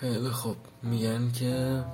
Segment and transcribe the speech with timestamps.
[0.00, 0.56] خیلی خوب.
[0.82, 1.84] میگن که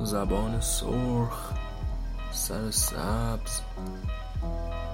[0.00, 1.52] زبان سرخ
[2.32, 3.60] سر سبز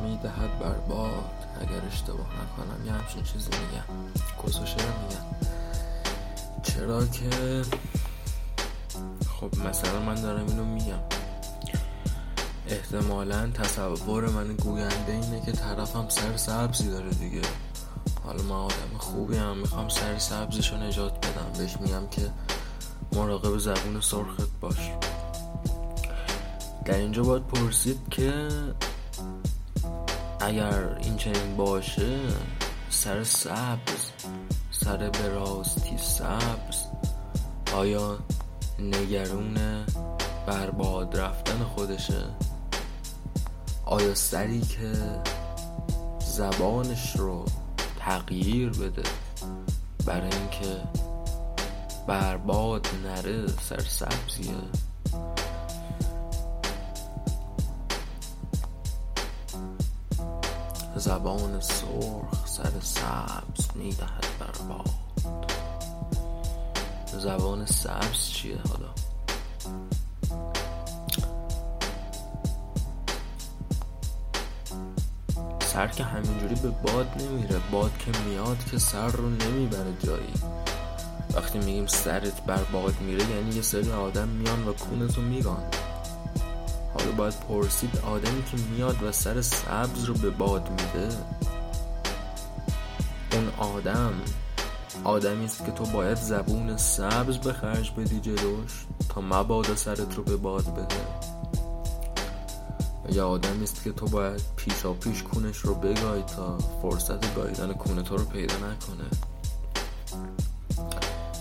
[0.02, 1.10] می‌دهد بر باد.
[1.60, 4.12] اگر اشتباه نکنم یه همچین چیزی میگم
[4.44, 5.48] کسوشه میگم
[6.62, 7.62] چرا که
[9.40, 11.00] خب مثلا من دارم اینو میگم.
[12.68, 17.42] احتمالا تصور من گوینده اینه که طرفم سر سبزی داره دیگه.
[18.26, 21.58] حالا من آدم خوبی هم می‌خوام سر سبزش رو نجات بدم.
[21.58, 22.30] بهش میگم که
[23.12, 24.90] مراقب زبون سرخت باش.
[26.84, 28.48] در اینجا باید پرسید که
[30.40, 32.18] اگر این چنین باشه
[32.90, 34.10] سر سبز
[34.70, 36.84] سر براستی سبز
[37.74, 38.18] آیا
[38.78, 39.56] نگرون
[40.46, 42.24] برباد رفتن خودشه؟
[43.84, 44.92] آیا سری که
[46.20, 47.44] زبانش رو
[48.06, 49.02] تغییر بده.
[50.06, 50.82] برای اینکه
[52.06, 54.54] برباد نره سرسبزیه
[60.96, 64.90] زبان سرخ سر سبز می‌دهد برباد
[67.18, 68.88] زبان سبز چیه حالا؟
[75.76, 80.32] سر که همینجوری به باد نمیره باد که میاد که سر رو نمی‌بره جایی.
[81.34, 85.62] وقتی میگیم سرت بر باد میره یعنی یه سری آدم میان و کونتو میگان
[86.94, 91.16] حالا باید پرسید آدمی که میاد و سر سبز رو به باد میده؟
[93.32, 94.12] اون آدم
[95.04, 100.22] آدمی است که تو باید زبون سبز به خرج بدی جلوش تا مبادا سرت رو
[100.22, 101.35] به باد بده.
[103.12, 108.02] یا آدمی است که تو باید پیشا پیش کونش رو بگای تا فرصت گاییدن کونه
[108.02, 109.04] تو رو پیدا نکنه.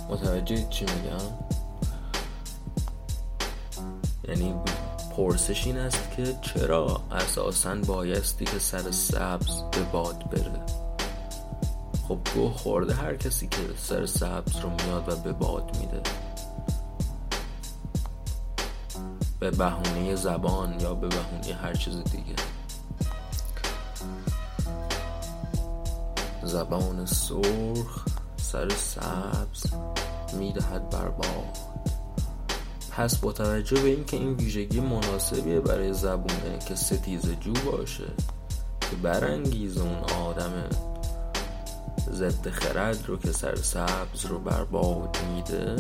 [0.09, 1.25] متوجه چی میگم؟
[4.27, 4.55] یعنی
[5.17, 10.65] پرسش این است که چرا اساسا بایستی که سر سبز به باد بره؟
[12.07, 16.01] خب گوه خورده هر کسی که سر سبز رو میاد و به باد میده.
[19.45, 22.35] به بهونه زبان یا به بهونه هر چیز دیگه.
[26.43, 28.05] زبان سرخ
[28.37, 29.65] سر سبز
[30.33, 31.57] می‌دهد بر باد.
[32.91, 38.07] پس با توجه به اینکه این ویژگی مناسبیه برای زبونه که ستیز جو باشه
[38.81, 40.53] که برانگیز اون آدم
[42.11, 45.75] ضد خرد رو که سر سبز رو بر باد میده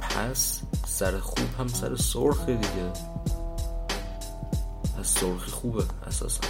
[0.00, 0.62] پس
[0.98, 2.92] سر خوب هم سر سرخ دیگه.
[4.98, 6.40] پس سرخی خوبه اساسا.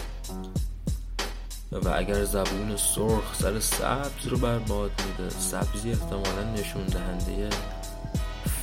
[1.72, 7.48] و اگر زبون سرخ سر سبز رو بر باد میده سبزی احتمالا نشون دهنده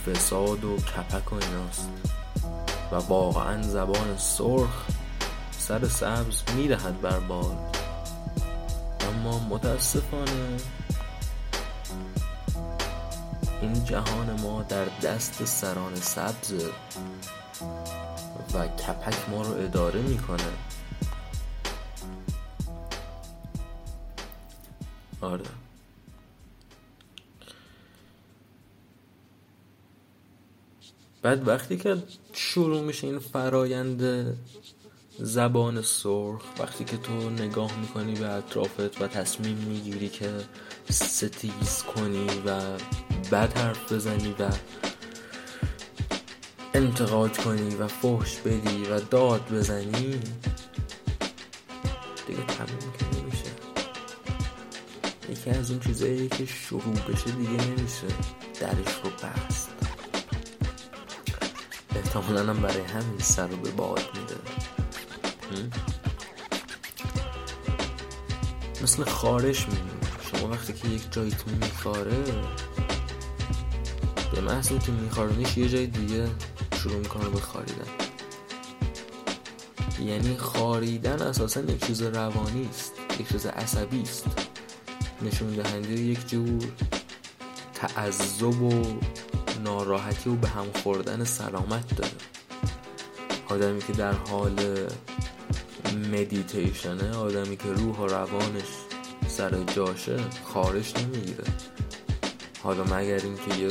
[0.06, 1.90] فساد و کپک و ایناست.
[2.92, 4.86] و واقعا زبان سرخ
[5.52, 7.78] سر سبز می‌دهد بر باد.
[9.10, 10.58] اما متاسفانه
[13.66, 16.54] این جهان ما در دست سران سبز
[18.54, 20.44] و کپک ما رو اداره می‌کنه.
[25.22, 25.46] آره.
[31.22, 34.02] بعد وقتی که شروع میشه این فرایند
[35.20, 40.32] زبان سرخ وقتی که تو نگاه می‌کنی به اطرافت و تصمیم می‌گیری که
[40.90, 42.62] ستیز کنی و
[43.32, 44.50] بد حرف بزنی و
[46.74, 50.20] انتقاد کنی و فحش بدی و داد بزنی
[52.28, 53.46] دیگه تموم که نمیشه.
[55.30, 58.08] یکی از اون چیزایی که شروع بشه دیگه نمیشه.
[58.60, 59.70] درش رو بست.
[61.96, 64.36] احتمالا هم برای همین سر رو به باد میده.
[68.84, 69.92] مثل خارش میمونه
[70.32, 72.24] شما وقتی که یک جایتون میخاره
[74.36, 76.28] به محض اینکه میخارونیش یه جای دیگه
[76.76, 77.88] شروع می‌کنه به خاریدن.
[80.00, 84.26] یعنی خاریدن اساسا یک چیز روانی است یک چیز عصبی است.
[85.22, 86.64] نشون دهنده یک جور
[87.74, 89.00] تعذب و
[89.64, 92.12] ناراحتی و به هم خوردن سلامت داره.
[93.50, 94.88] آدمی که در حال
[96.12, 98.68] مدیتیشنه آدمی که روح و روانش
[99.28, 101.44] سر جاشه خارش نمی‌گیره.
[102.64, 103.70] حالا مگر اینکه یه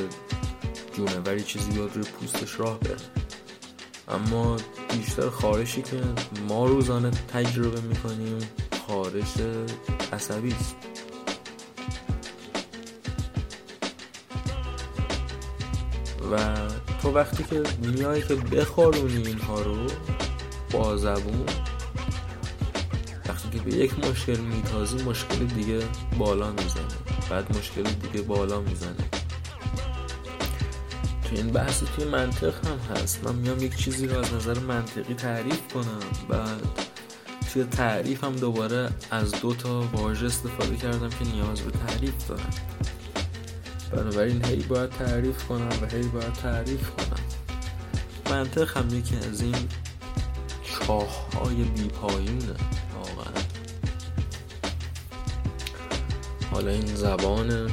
[0.96, 2.96] جونوری چیزی بیاد روی پوستش راه بره.
[4.08, 4.56] اما
[4.90, 6.00] بیشتر خارشی که
[6.48, 8.38] ما روزانه تجربه می‌کنیم
[8.88, 9.32] خارش
[10.12, 10.76] عصبی است.
[16.32, 16.54] و
[17.02, 19.86] تو وقتی که میای که بخارونی اینها رو
[20.72, 21.46] با زبون
[23.28, 25.80] وقتی که به یک مشکل میتازی مشکل دیگه
[26.18, 26.84] بالا می‌زنه.
[27.30, 29.23] بعد مشکل دیگه بالا می‌زنه.
[31.34, 33.24] این بحث توی منطق هم هست.
[33.24, 36.28] من میام یک چیزی رو از نظر منطقی تعریف کنم.
[36.28, 36.60] بعد
[37.52, 42.50] توی تعریف هم دوباره از دو تا واژه استفاده کردم که نیاز به تعریف دارم
[43.92, 47.20] بنابراین هی باید تعریف کنم و هی باید تعریف کنم.
[48.30, 49.68] منطق هم یکی از این
[50.62, 52.54] چاه های بی پایونه
[52.94, 53.42] واقعا.
[56.50, 57.70] حالا این زبان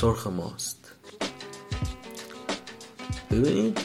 [0.00, 0.73] سرخ ماست.
[3.40, 3.78] ببینید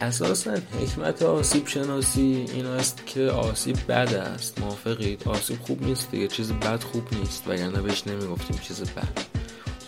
[0.00, 4.60] اساسا حکمت آسیب شناسی این است که آسیب بد است.
[4.60, 5.22] موافقید.
[5.28, 6.28] آسیب خوب نیست دیگه.
[6.28, 7.48] چیز بد خوب نیست.
[7.48, 9.18] وگرنه بهش نمی‌گفتیم چیز بد.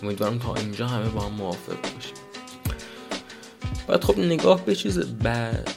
[0.03, 2.15] امیدوارم تا اینجا همه با هم موافق باشیم.
[3.89, 5.69] بعد خب نگاه به چیز بد.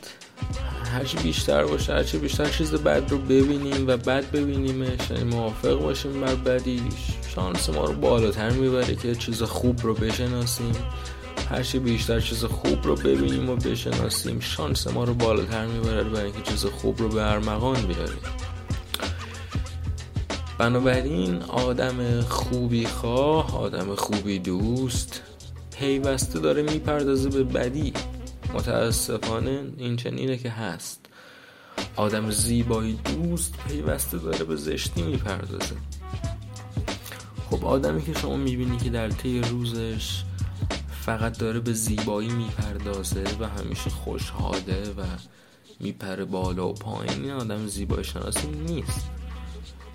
[0.93, 5.11] هرچی بیشتر باشه هرچی بیشتر چیز بد رو ببینیم و بد ببینیمش.
[5.11, 6.93] یعنی موافق باشیم بر بدیش.
[7.35, 10.75] شانس ما رو بالاتر می‌بره که چیز خوب رو بشناسیم.
[11.49, 16.41] هرچی بیشتر چیز خوب رو ببینیم و بشناسیم شانس ما رو بالاتر می‌بره برای اینکه
[16.41, 18.19] چیز خوب رو به ارمغان بیاریم.
[20.57, 25.21] بنابراین آدم خوبی خواه آدم خوبی دوست
[25.77, 27.93] پیوسته داره می‌پردازه به بدی.
[28.53, 31.05] متاسفانه این چنینه که هست.
[31.95, 35.75] آدم زیبایی دوست پیوسته داره به زشتی می‌پردازه.
[37.49, 40.23] خب آدمی که شما می‌بینی که در طی روزش
[41.05, 45.03] فقط داره به زیبایی می‌پردازه و همیشه خوشحاله و
[45.79, 47.23] میپره بالا و پایین.
[47.23, 49.09] این آدم زیبایی شناسی نیست.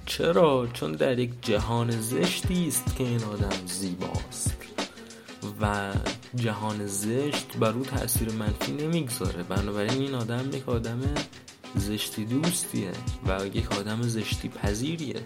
[0.07, 4.57] چرا؟ چون در یک جهان زشتی است که این آدم زیباست.
[5.61, 5.93] و
[6.35, 9.43] جهان زشت بر او تاثیر منفی نمی‌گذاره.
[9.43, 11.01] بنابراین این آدم یک آدم
[11.77, 12.93] زشتی دوستیه
[13.27, 15.21] و یک آدم زشتی پذیریه.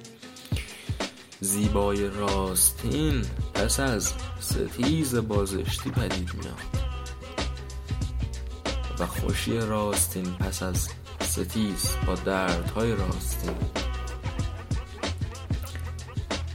[1.40, 3.25] زیبای راستین
[3.55, 6.85] پس از ستیز بازشتی پدید میاد.
[8.99, 10.88] و خوشی راستین پس از
[11.20, 13.56] ستیز با دردهای راستین.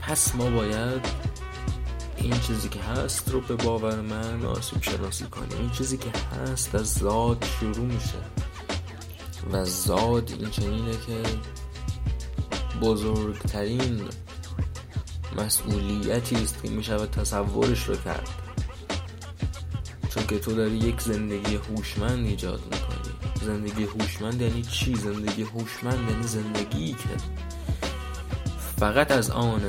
[0.02, 1.06] پس ما باید
[2.16, 5.58] این چیزی که هست رو به باور من آسیب شناسی کنیم.
[5.58, 8.18] این چیزی که هست از زاد شروع میشه.
[9.52, 11.22] و زاد این چنینه که
[12.80, 14.00] بزرگترین
[15.36, 18.28] مسئولیتی است که می‌شود تصورش رو کرد.
[20.10, 23.14] چون که تو داری یک زندگی هوشمند ایجاد می‌کنی.
[23.46, 27.08] زندگی هوشمند یعنی چی؟ زندگی هوشمند یعنی زندگی که
[28.78, 29.62] فقط از آن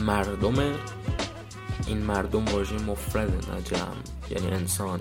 [0.00, 0.54] مردم
[1.86, 3.96] این مردم واژه مفرد نجم
[4.30, 5.00] یعنی انسان.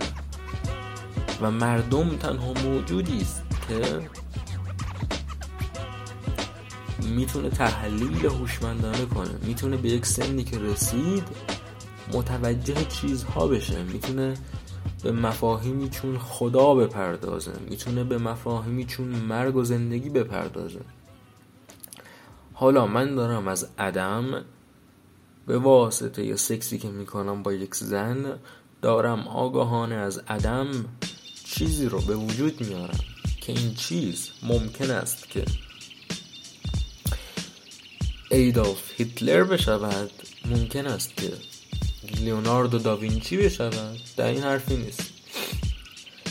[1.41, 4.09] و مردم تنها موجودی است که
[7.03, 9.37] می‌تونه تحلیل هوشمندانه کنه.
[9.41, 11.23] می‌تونه به یک سنی که رسید
[12.13, 13.83] متوجه چیزها بشه.
[13.83, 14.33] می‌تونه
[15.03, 17.51] به مفاهیمی چون خدا بپردازه.
[17.69, 20.79] می‌تونه به مفاهیمی چون مرگ و زندگی بپردازه.
[22.53, 24.45] حالا من دارم از عدم
[25.47, 28.39] به واسطه سکسی که می‌کنم با یک زن
[28.81, 30.67] دارم آگاهانه از عدم
[31.43, 32.99] چیزی رو به وجود میارم
[33.41, 35.45] که این چیز ممکن است که
[38.31, 40.11] ایدالف هیتلر بشود
[40.45, 41.31] ممکن است که
[42.19, 45.03] لیوناردو داوینچی بشود در این حرفی نیست.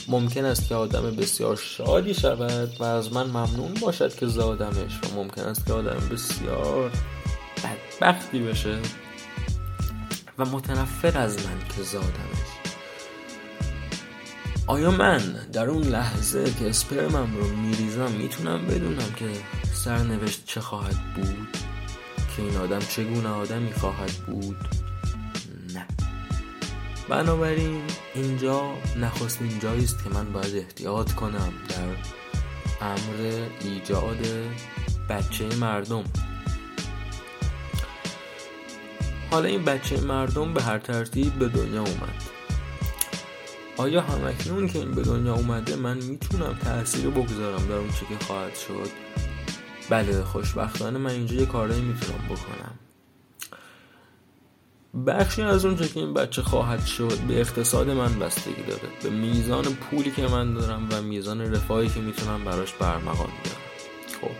[0.08, 5.14] ممکن است که آدم بسیار شادی شود و از من ممنون باشد که زادمش و
[5.14, 6.92] ممکن است که آدم بسیار
[7.64, 8.78] بدبختی بشه
[10.38, 12.46] و متنفر از من که زادمش.
[14.66, 15.18] آیا من
[15.52, 19.26] در اون لحظه که اسپرمم رو میریزم می‌تونم بدونم که
[19.72, 21.48] سرنوشت چه خواهد بود؟
[22.36, 24.56] که این آدم چگونه آدمی خواهد بود؟
[25.74, 25.86] نه.
[27.08, 27.82] بنابراین
[28.14, 31.88] اینجا نخستین جایی است که من باید احتیاط کنم در
[32.86, 34.26] امر ایجاد
[35.08, 36.04] بچه مردم.
[39.30, 42.22] حالا این بچه مردم به هر ترتیب به دنیا اومد.
[43.76, 48.24] آیا همکنون که این به دنیا اومده من می‌تونم تاثیر بگذارم در اون چی که
[48.24, 48.90] خواهد شد؟
[49.90, 52.78] بله خوشبختانه من اینجا یه کارایی می‌تونم بکنم.
[55.06, 59.64] بخشی از اون که این بچه خواهد شد به اقتصاد من بستگی داره به میزان
[59.64, 63.60] پولی که من دارم و میزان رفاهی که می‌تونم براش برمغان بیارم.
[64.20, 64.30] خب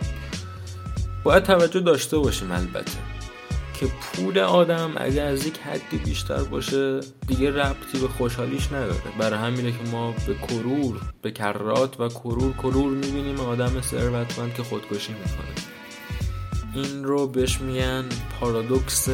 [1.23, 3.16] باید توجه داشته باشیم البته.
[3.79, 9.01] که پول آدم اگر از یک حدی بیشتر باشه دیگه ربطی به خوشحالیش نداره.
[9.19, 14.63] برای همینه که ما به کرور به کرات و کرور کرور می‌بینیم آدم ثروتمند که
[14.63, 15.53] خودکشی می‌کنه.
[16.75, 18.05] این رو بهش میگن
[18.39, 19.09] پارادوکس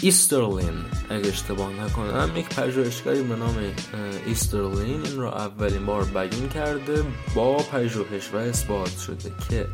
[0.00, 2.36] ایسترلین اگه اشتباه نکنم.
[2.36, 3.56] یک پژوهشگری به نام
[4.26, 5.02] ایسترلین.
[5.04, 9.66] این رو اولین بار بیان کرده با پژوهش و اثبات شده که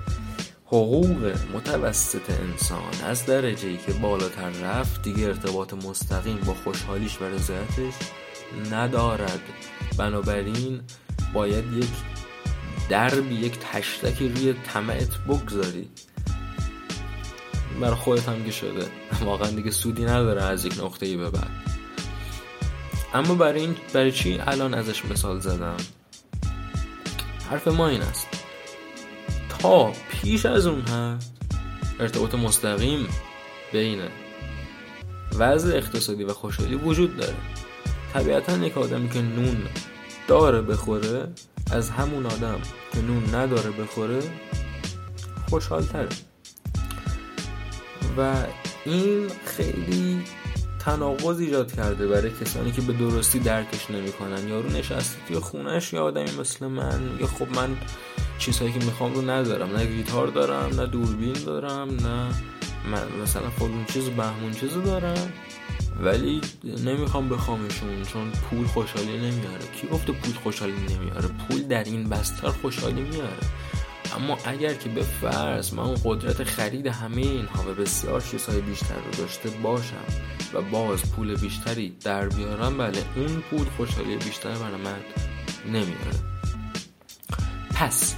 [0.71, 7.25] حقوق متوسط انسان از درجه ای که بالاتر رفت دیگه ارتباط مستقیم با خوشحالیش و
[7.25, 7.95] رضایتش
[8.73, 9.41] ندارد.
[9.97, 10.81] بنابراین
[11.33, 11.91] باید یک
[12.89, 15.89] دربی یک تشتکی روی طمعت بگذاری.
[17.81, 18.87] بر خودت هم که شده.
[19.25, 21.51] واقعا دیگه سودی نداره از یک نقطه ای به بعد.
[23.15, 25.77] اما برای این برای چی الان ازش مثال زدم؟
[27.51, 28.38] حرف ما این است.
[29.59, 31.33] تا پیش از اون هست
[32.00, 33.09] ارتباط مستقیم
[33.73, 33.99] بین
[35.38, 37.35] وضع اقتصادی و خوشحالی وجود داره.
[38.12, 39.62] طبیعتا یک آدمی که نون
[40.29, 41.29] داره بخوره
[41.71, 42.61] از همون آدم
[42.93, 44.21] که نون نداره بخوره
[45.50, 46.09] خوشحال تره
[48.19, 48.35] و
[48.85, 50.23] این خیلی
[50.79, 54.49] تناقض ایجاد کرده برای کسانی که به درستی درکش نمی‌کنن.
[54.49, 57.77] یارو نشسته توی خونش یا آدمی مثل من یا خب من
[58.38, 59.76] چیزهایی که می‌خوام رو ندارم.
[59.76, 62.28] نه گیتار دارم نه دوربین دارم نه
[62.90, 65.33] من مثلا فلون چیز و بهمون چیز دارم.
[66.00, 69.66] ولی نمی‌خوام بخوامشون چون پول خوشحالی نمیاره.
[69.80, 73.38] کی گفته پول خوشحالی نمیاره؟ پول در این بستر خوشحالی میاره.
[74.16, 79.11] اما اگر که به فرض من قدرت خرید همه اینها و بسیار چیزهای بیشتر رو
[79.18, 80.04] داشته باشم
[80.54, 84.99] و باز پول بیشتری در بیارم بله اون پول خوشحالی بیشتر برای من
[85.66, 86.18] نمیاره.
[87.75, 88.14] پس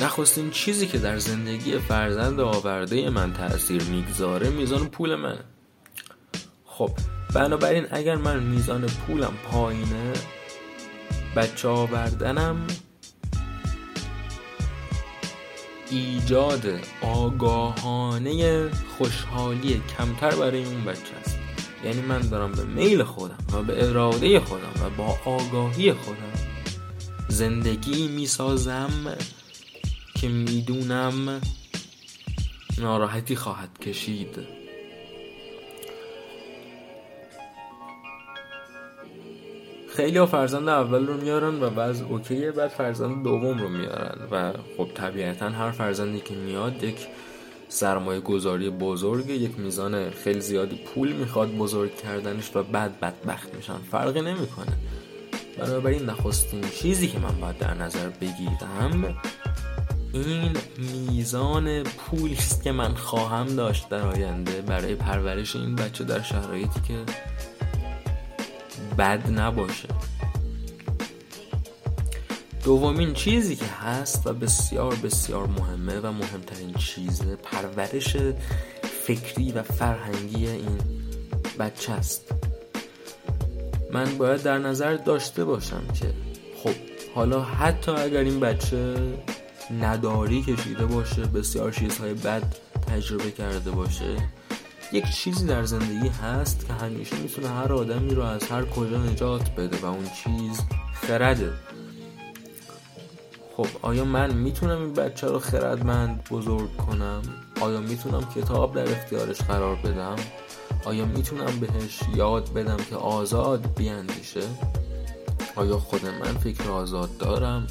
[0.00, 5.44] نخستین چیزی که در زندگی فرزند آورده من تاثیر می‌گذاره میزان پول منه.
[6.64, 6.90] خب
[7.34, 10.12] بنابراین اگر من میزان پولم پایینه
[11.36, 12.66] بچه آوردنم
[15.90, 16.66] ایجاد
[17.02, 21.38] آگاهانه خوشحالی کمتر برای اون بچه است.
[21.84, 26.32] یعنی من دارم به میل خودم و به اراده خودم و با آگاهی خودم
[27.28, 29.16] زندگی می‌سازم.
[30.20, 31.40] که می‌دونم
[32.78, 34.38] ناراحتی خواهد کشید.
[39.96, 44.52] خیلی ها فرزند اول رو میارن و بعض اوکیه بعد فرزند دوم رو میارن و
[44.76, 47.06] خب طبیعتا هر فرزندی که میاد یک
[47.68, 53.78] سرمایه گذاری بزرگ یک میزان خیلی زیادی پول می‌خواد بزرگ کردنش و بعد بدبخت میشن.
[53.90, 54.72] فرقی نمی‌کنه.
[55.58, 59.20] بنابراین نخستین چیزی که من باید در نظر بگیرم
[60.12, 66.22] این میزان پولی است که من خواهم داشت در آینده برای پرورش این بچه در
[66.22, 67.04] شرایطی که
[68.98, 69.88] بد نباشه.
[72.64, 78.16] دومین چیزی که هست و بسیار بسیار مهمه و مهمترین چیزه پرورش
[79.06, 80.78] فکری و فرهنگی این
[81.58, 82.32] بچه است.
[83.92, 86.06] من باید در نظر داشته باشم که
[86.62, 86.74] خب
[87.14, 88.94] حالا حتی اگر این بچه
[89.70, 92.54] نداری کشیده باشه بسیار چیزهای بد
[92.88, 94.16] تجربه کرده باشه
[94.92, 99.54] یک چیزی در زندگی هست که همیشه می‌تونه هر آدمی رو از هر کجا نجات
[99.54, 100.60] بده و اون چیز
[100.92, 101.52] خرده
[103.56, 107.22] خب آیا من می‌تونم این بچه رو خردمند بزرگ کنم؟
[107.60, 110.16] آیا می‌تونم کتاب در اختیارش قرار بدم؟
[110.84, 114.42] آیا می‌تونم بهش یاد بدم که آزاد بیاندیشه؟
[115.56, 117.66] آیا خود من فکر آزاد دارم؟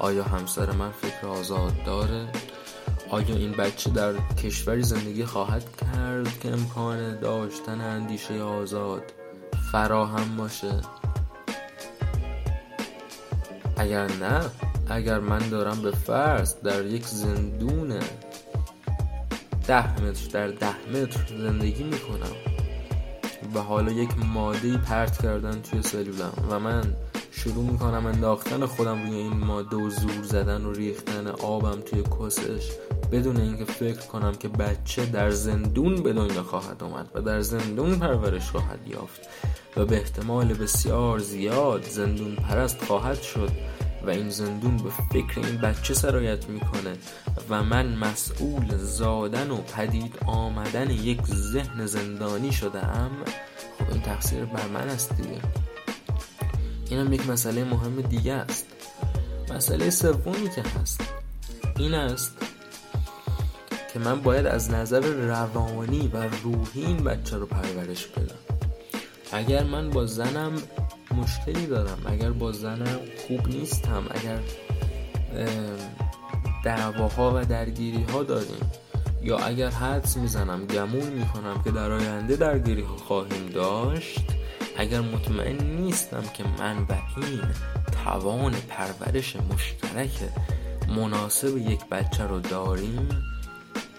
[0.00, 2.28] آیا همسر من فکر آزاد داره؟
[3.10, 9.02] آیا این بچه در کشوری زندگی خواهد کرد که امکان داشتن اندیشه آزاد
[9.72, 10.80] فراهم باشه
[13.76, 14.40] اگر نه
[14.90, 18.00] اگر من دارم به فرض در یک زندون
[19.66, 22.36] ده متر در ده متر زندگی می‌کنم
[23.54, 26.96] و حالا یک ماده پرت کردن توی سلولم و من
[27.44, 32.70] شروع می‌کنم انداختن خودم روی این ماده و زور زدن و ریختن آبم توی کسش
[33.12, 37.98] بدون اینکه فکر کنم که بچه در زندون به دنیا خواهد آمد و در زندون
[37.98, 39.20] پرورش خواهد یافت
[39.76, 43.50] و به احتمال بسیار زیاد زندون پرست خواهد شد
[44.06, 46.96] و این زندون به فکر این بچه سرایت می‌کنه
[47.50, 53.10] و من مسئول زادن و پدید آمدن یک ذهن زندانی شده ام
[53.78, 55.40] خب این تقصیر بر من است دیگه.
[56.90, 58.66] اینم یک مسئله مهم دیگه است.
[59.54, 61.00] مسئله سومی که هست
[61.78, 62.32] این است
[63.92, 68.34] که من باید از نظر روانی و روحی این بچه رو پرورش بدم.
[69.32, 70.52] اگر من با زنم
[71.10, 74.38] مشکلی دارم اگر با زنم خوب نیستم اگر
[76.64, 78.70] دعواها و درگیری ها داریم
[79.22, 84.20] یا اگر حدس می‌زنم گمون می‌کنم که در آینده درگیری ها خواهیم داشت
[84.80, 87.42] اگر مطمئن نیستم که من و این
[88.04, 90.10] توان پرورش مشترک
[90.96, 93.08] مناسب یک بچه رو داریم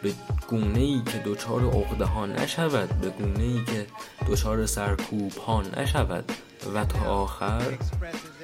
[0.03, 0.13] به
[0.47, 3.87] گونه ای که دچار عقده ها نشود به گونه ای که
[4.27, 6.31] دچار سرکوب ها نشود
[6.75, 7.77] و تا آخر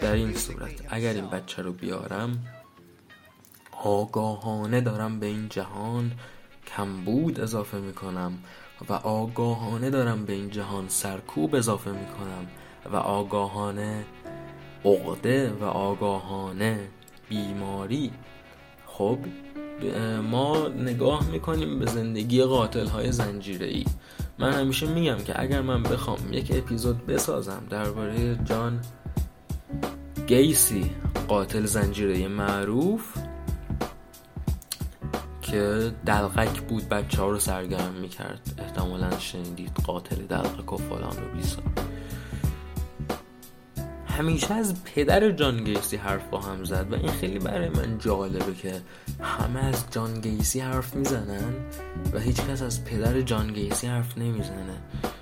[0.02, 2.46] در این صورت اگر این بچه رو بیارم
[3.84, 6.12] آگاهانه دارم به این جهان
[6.68, 8.38] کمبود اضافه می‌کنم.
[8.90, 12.48] و آگاهانه دارم به این جهان سرکوب اضافه می‌کنم
[12.92, 14.06] و آگاهانه
[14.86, 16.80] عقده و آگاهانه
[17.30, 18.12] بیماری.
[18.86, 19.18] خب
[20.32, 23.86] ما نگاه می‌کنیم به زندگی قاتل های زنجیره ای
[24.40, 28.82] من همیشه میگم که اگر من بخوام یک اپیزود بسازم درباره جان
[30.28, 30.92] گیسی
[31.28, 33.14] قاتل زنجیره معروف
[35.52, 38.56] که دلغک بود بچه ها رو سرگرم می‌کرد.
[38.58, 41.62] احتمالا شنیدید قاتل دلغک و فلان و بیسا.
[44.08, 48.54] همیشه از پدر جان گیسی حرف با هم زد و این خیلی برای من جالبه
[48.54, 48.82] که
[49.22, 51.54] همه از جان گیسی حرف می‌زنن
[52.14, 54.82] و هیچ کس از پدر جان گیسی حرف نمی‌زنه.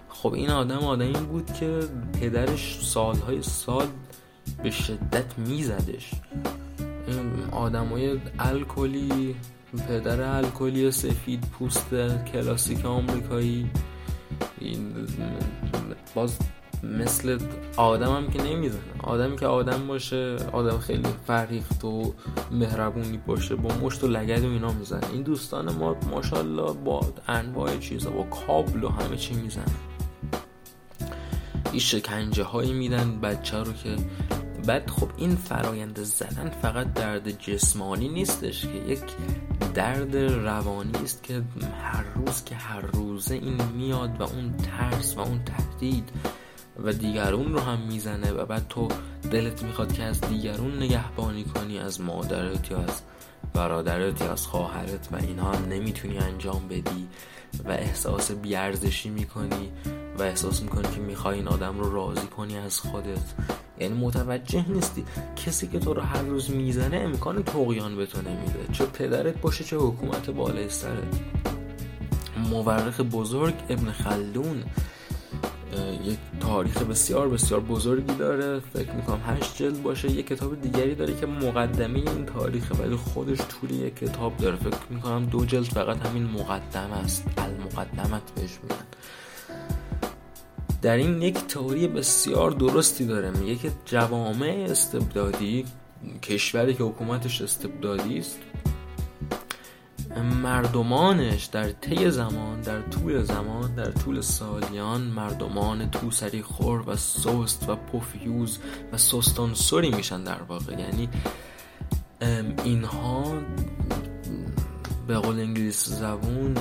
[0.10, 1.79] خب این آدم آدمی بود که
[2.22, 3.88] پدرش سالهای سال
[4.63, 6.12] به شدت میزدش.
[7.08, 9.36] این آدمای الکلی
[9.75, 11.89] پدر الکلی سفید پوست
[12.34, 13.70] کلاسیک آمریکایی.
[14.60, 14.94] این
[16.15, 16.38] باز
[16.84, 17.39] مثل
[17.77, 18.79] آدم هم که نمی‌زنه.
[19.03, 22.13] آدمی که آدم باشه آدم خیلی فریخت و
[22.51, 25.12] مهربونی باشه با مشت و لگد و اینا می‌زنه.
[25.13, 29.75] این دوستان ما ماشاءالله با انواع چیزا با کابل و همه چی می‌زنه.
[31.72, 33.96] این شکنجه هایی میدن بچه رو که
[34.68, 39.04] بعد خب این فرایند زدن فقط درد جسمانی نیستش که یک
[39.74, 41.42] درد روانی است که
[41.84, 46.10] هر روز که هر روزه این میاد و اون ترس و اون تهدید
[46.84, 48.88] و دیگرون رو هم می‌زنه و بعد تو
[49.32, 53.01] دلت می‌خواد که از دیگرون نگهبانی کنی از مادرت یا از
[53.54, 57.08] برادرت یا از خواهرت و اینها هم نمی‌تونی انجام بدی
[57.66, 59.72] و احساس بیارزشی می‌کنی
[60.18, 63.34] و احساس می‌کنی که می‌خوای این آدم رو راضی کنی از خودت.
[63.79, 65.05] یعنی متوجه نیستی.
[65.46, 68.74] کسی که تو رو هر روز می‌زنه امکان توقیان به تو نمیده.
[68.74, 71.03] چه پدرت باشه چه حکومت بالای سرت.
[72.50, 74.64] مورخ بزرگ ابن خلدون
[76.03, 78.59] یک تاریخ بسیار بسیار بزرگی داره.
[78.59, 80.11] فکر می‌کنم هشت جلد باشه.
[80.11, 84.55] یک کتاب دیگری داره که مقدمه این تاریخه ولی خودش طول یک کتاب داره.
[84.55, 87.24] فکر می‌کنم دو جلد فقط همین مقدم است.
[87.38, 88.85] المقدمت بهش میگن.
[90.85, 93.29] در این یک تئوری بسیار درستی داره.
[93.31, 95.65] میگه که جوامع استبدادی
[96.24, 98.39] کشوری که حکومتش استبدادی است
[100.43, 107.69] مردمانش در طی زمان در طول زمان در طول سالیان مردمان توسری خور و سست
[107.69, 108.59] و پوفیوز
[108.93, 110.79] و سستانسوری میشن در واقع.
[110.79, 111.09] یعنی
[112.63, 113.33] اینها
[115.07, 116.57] به قول انگلیس زبون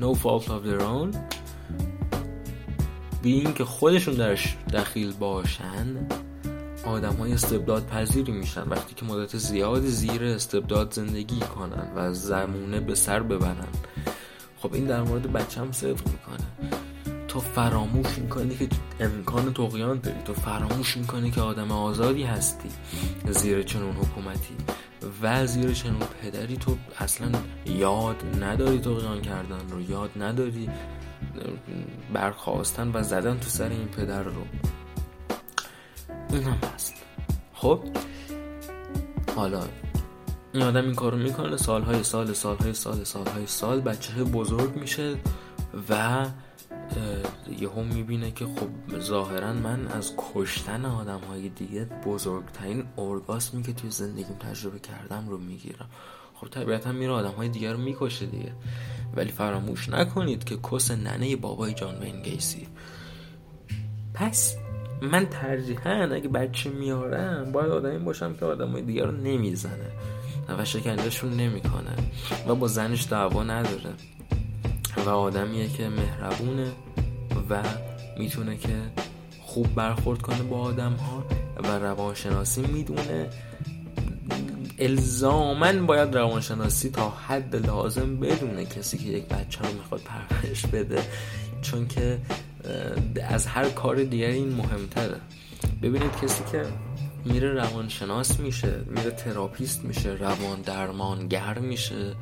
[0.00, 1.36] no fault of their own.
[3.26, 6.08] بی این که خودشون درش دخیل باشن
[6.84, 8.68] آدم های استبداد پذیری میشن.
[8.68, 13.68] وقتی که مدت زیاد زیر استبداد زندگی کنن و زمونه به سر ببرن
[14.58, 16.70] خب این در مورد بچه هم صدق می‌کنه.
[17.28, 18.68] تو فراموش می‌کنی که
[19.00, 20.22] امکان تقیان داری.
[20.24, 22.68] تو فراموش می‌کنی که آدم آزادی هستی
[23.30, 24.54] زیر چنون حکومتی
[25.22, 26.56] و زیر چنون پدری.
[26.56, 27.28] تو اصلا
[27.66, 30.70] یاد نداری تقیان کردن رو یاد نداری
[32.12, 34.42] برخواستن و زدن تو سر این پدر رو.
[36.30, 36.94] این هم هست.
[37.54, 37.80] خب؟
[39.36, 39.62] حالا
[40.52, 45.16] این آدم این کارو می‌کنه سالهای سال سالهای سال سالهای سال بچه بزرگ میشه
[45.88, 46.26] و
[47.58, 53.90] یهو می‌بینه که خب ظاهرا من از کشتن آدم های دیگه بزرگترین ارگاسمی که توی
[53.90, 55.88] زندگیم تجربه کردم رو می‌گیرم.
[56.40, 58.52] خب طبیعتا میره آدم های دیگر رو می‌کشه دیگه.
[59.16, 62.66] ولی فراموش نکنید که کس ننه بابای جان وین گیسی
[64.14, 64.56] پس
[65.02, 69.90] من ترجیحاً اگه بچه میارم باید آدمی باشم که آدم های دیگر رو نمی‌زنه
[70.58, 71.96] و شکنجهشون نمی‌کنه
[72.48, 73.90] و با زنش دعوا نداره.
[75.06, 76.72] و آدمیه که مهربونه
[77.50, 77.62] و
[78.18, 78.82] می‌تونه که
[79.40, 81.24] خوب برخورد کنه با آدم ها
[81.62, 83.30] و روانشناسی می‌دونه.
[84.78, 91.02] الزامن باید روانشناسی تا حد لازم بدونه کسی که یک بچه رو می‌خواد پرورش بده.
[91.62, 92.18] چون که
[93.28, 95.20] از هر کار دیگری این مهمتره.
[95.82, 96.64] ببینید کسی که
[97.24, 102.12] میره روانشناس میشه میره تراپیست میشه روان درمانگر میشه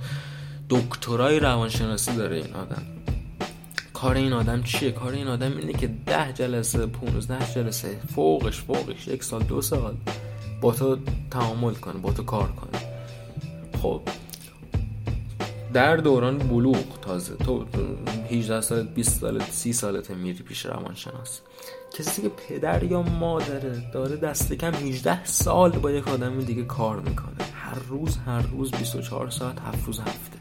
[0.70, 2.82] دکترای روانشناسی داره این آدم.
[3.92, 9.08] کار این آدم چیه؟ کار این آدم اینه که ده جلسه 15 جلسه فوقش فوقش
[9.08, 9.94] یک سال دو سال
[10.64, 10.98] با تو
[11.30, 12.80] تعامل کنه با تو کار کنه.
[13.82, 14.00] خب
[15.72, 17.64] در دوران بلوغ تازه تو
[18.30, 21.40] 18 سال 20 سال 30 سالت میری پیش روانشناس.
[21.98, 27.00] کسی که پدر یا مادره داره دست کم 18 سال با یک آدم دیگه کار
[27.00, 27.44] می‌کنه.
[27.54, 30.38] هر روز هر روز 24 ساعت هفت روز هفته.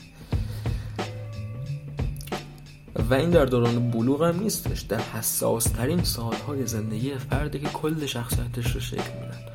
[3.09, 4.81] و این در دوران بلوغ هم نیستش.
[4.81, 9.52] در حساس ترین سالهای زندگی فردی که کل شخصیتش رو شکل میدن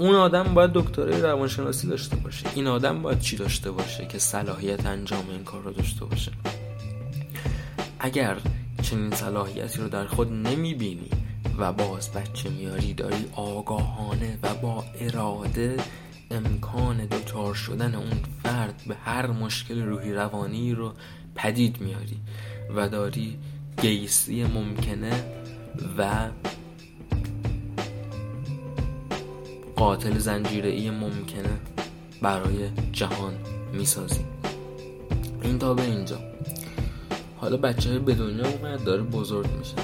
[0.00, 2.46] اون آدم باید دکترای روانشناسی داشته باشه.
[2.54, 6.32] این آدم باید چی داشته باشه که صلاحیت انجام این کار رو داشته باشه؟
[7.98, 8.36] اگر
[8.82, 11.10] چنین صلاحیتی رو در خود نمی‌بینی
[11.58, 15.76] و باز بچه میاری داری آگاهانه و با اراده
[16.30, 20.92] امکان دچار شدن اون فرد به هر مشکل روحی روانی رو
[21.34, 22.20] پدید میاری
[22.76, 23.38] و داری
[23.82, 25.24] گیستی ممکنه
[25.98, 26.28] و
[29.80, 31.60] قاتل زنجیره ای ممکنه
[32.22, 33.34] برای جهان
[33.72, 34.24] می‌سازی
[35.42, 36.18] این تا به اینجا.
[37.36, 39.74] حالا بچه به دنیا اومد داره بزرگ میشه.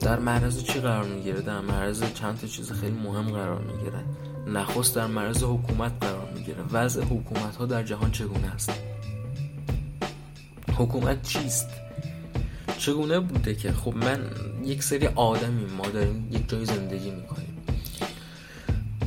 [0.00, 4.04] در معرض چی قرار می‌گیره؟ در معرض چند تا چیز خیلی مهم قرار می‌گیره.
[4.46, 6.62] نخست در معرض حکومت قرار می‌گیره.
[6.72, 8.72] وضع حکومت ها در جهان چگونه است؟
[10.76, 11.68] حکومت چیست؟
[12.78, 14.20] چگونه بوده که؟ خب من
[14.64, 17.57] یک سری آدمی ما داریم یک جای زندگی می‌کنیم.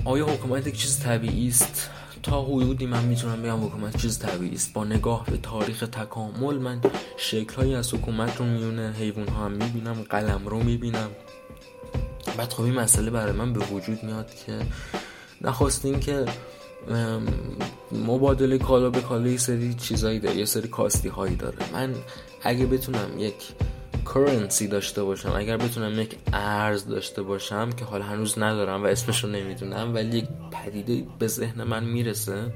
[0.06, 1.90] آیا حکومت یک چیز طبیعی است؟
[2.24, 4.74] تا حدودی من می‌تونم بگم حکومت چیز طبیعی است.
[4.74, 6.82] با نگاه به تاریخ تکامل من
[7.18, 11.10] شکل از حکومت رو میونه حیوان ها هم می‌بینم قلم رو می‌بینم.
[12.38, 14.60] بعد خب این مسئله برای من به وجود میاد که
[15.42, 16.26] نخواستین که
[17.92, 21.96] مبادله کالا به کالا یه سری چیزایی داره یه سری کاستی هایی داره من
[22.44, 23.36] اگه بتونم یک
[24.06, 29.24] کرنسی داشته باشم اگر بتونم یک ارز داشته باشم که حالا هنوز ندارم و اسمش
[29.24, 32.54] رو نمی‌دونم ولی یک پدیده به ذهن من می‌رسه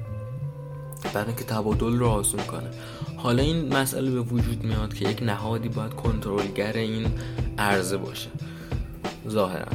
[1.14, 2.70] برای که تبادل رو آسون کنه.
[3.16, 7.06] حالا این مسئله به وجود میاد که یک نهادی باید کنترلگر این
[7.58, 8.30] ارزه باشه.
[9.28, 9.66] ظاهرا.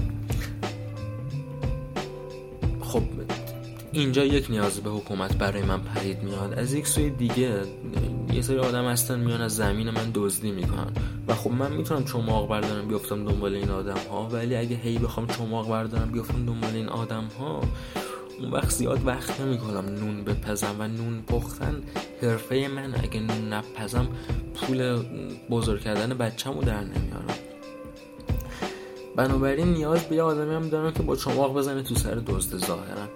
[3.93, 6.53] اینجا یک نیاز به حکومت برای من پدید میاد.
[6.53, 7.61] از یک سوی دیگه
[8.33, 10.91] یه سری آدم هستن میان از زمین من دزدی می‌کنن.
[11.27, 15.27] و خب من می‌تونم چماق بردارم بیفتم دنبال این آدم ها ولی اگه هی بخوام
[15.27, 17.61] چماق بردارم بیفتم دنبال این آدم ها
[18.39, 19.85] اون وقت زیاد وقت نمی‌کنم.
[19.85, 21.81] نون بپزم و نون پختن
[22.21, 22.95] حرفه من.
[23.03, 24.07] اگه نون نپزم
[24.55, 25.03] پول
[25.49, 27.35] بزرگ کردن بچه‌مو در نمیارم.
[29.15, 33.07] بنابراین نیاز به یه آدمی هم دارم که با چماق بزنه تو سر دزد ظاهرا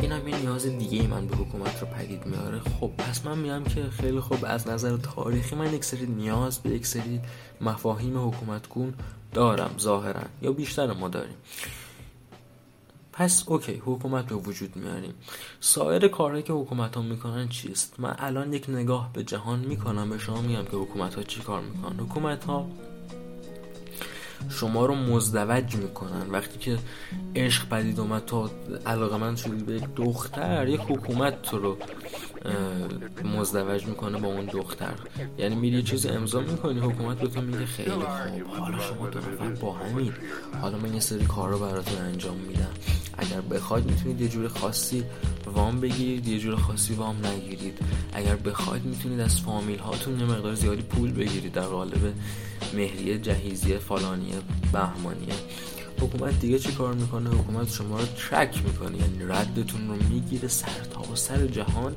[0.00, 2.60] این هم یه نیاز دیگه ای من به حکومت رو پدید میاره.
[2.60, 6.70] خب پس من میگم که خیلی خوب از نظر تاریخی من یک سری نیاز به
[6.70, 7.20] یک سری
[7.60, 8.94] مفاهیم حکومتگون
[9.34, 11.36] دارم ظاهرا یا بیشتر ما داریم.
[13.12, 15.14] پس اوکی حکومت به وجود میاریم.
[15.60, 20.18] سایر کارهایی که حکومت ها می‌کنن چیست؟ من الان یک نگاه به جهان می‌کنم به
[20.18, 22.00] شما میگم که حکومت ها چی کار می‌کنن.
[22.00, 22.66] حکومت ها
[24.48, 26.30] شما رو مزدوج می‌کنن.
[26.30, 26.78] وقتی که
[27.36, 28.50] عشق پدید اومد تا
[28.86, 31.76] علاقه من شدی به دختر یک حکومت تو رو
[33.24, 34.94] مزدوج می‌کنه با اون دختر.
[35.38, 38.02] یعنی میری یه چیزی امضا می‌کنی حکومت به تو میگه خیلی خوب.
[38.58, 40.12] حالا شما دو نفر با همین.
[40.62, 42.70] حالا من یه سری کار رو براتون انجام میدم.
[43.18, 45.04] اگر بخواید می‌تونید یه جور خاصی
[45.46, 47.78] وام بگیرید یه جور خاصی وام نگیرید.
[48.12, 51.52] اگر بخواید می‌تونید از فامیل هاتون یه مقدار زیادی پول بگیرید.
[51.52, 52.12] در قالب
[52.74, 54.36] مهریه جهیزیه فلانیه
[54.72, 55.34] بهمانیه.
[56.00, 58.98] حکومت دیگه چی کار می‌کنه؟ حکومت شما رو ترک می‌کنه.
[58.98, 61.96] یعنی ردتون رو می‌گیره سر تا سر جهان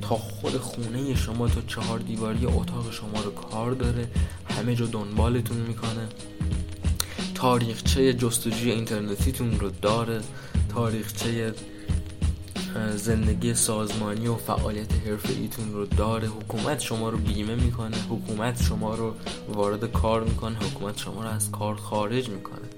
[0.00, 4.08] تا خود خونه شما تا چهار دیواری اتاق شما رو کار داره.
[4.56, 6.08] همه جا دنبالتون می‌کنه.
[7.34, 10.20] تاریخچه جستجوی اینترنتیتون رو داره.
[10.68, 11.54] تاریخچه
[12.96, 16.28] زندگی سازمانی و فعالیت حرفه ایتون رو داره.
[16.28, 17.96] حکومت شما رو بیمه می‌کنه.
[18.10, 19.14] حکومت شما رو
[19.48, 20.56] وارد کار می‌کنه.
[20.56, 22.68] حکومت شما رو از کار خارج می‌کنه.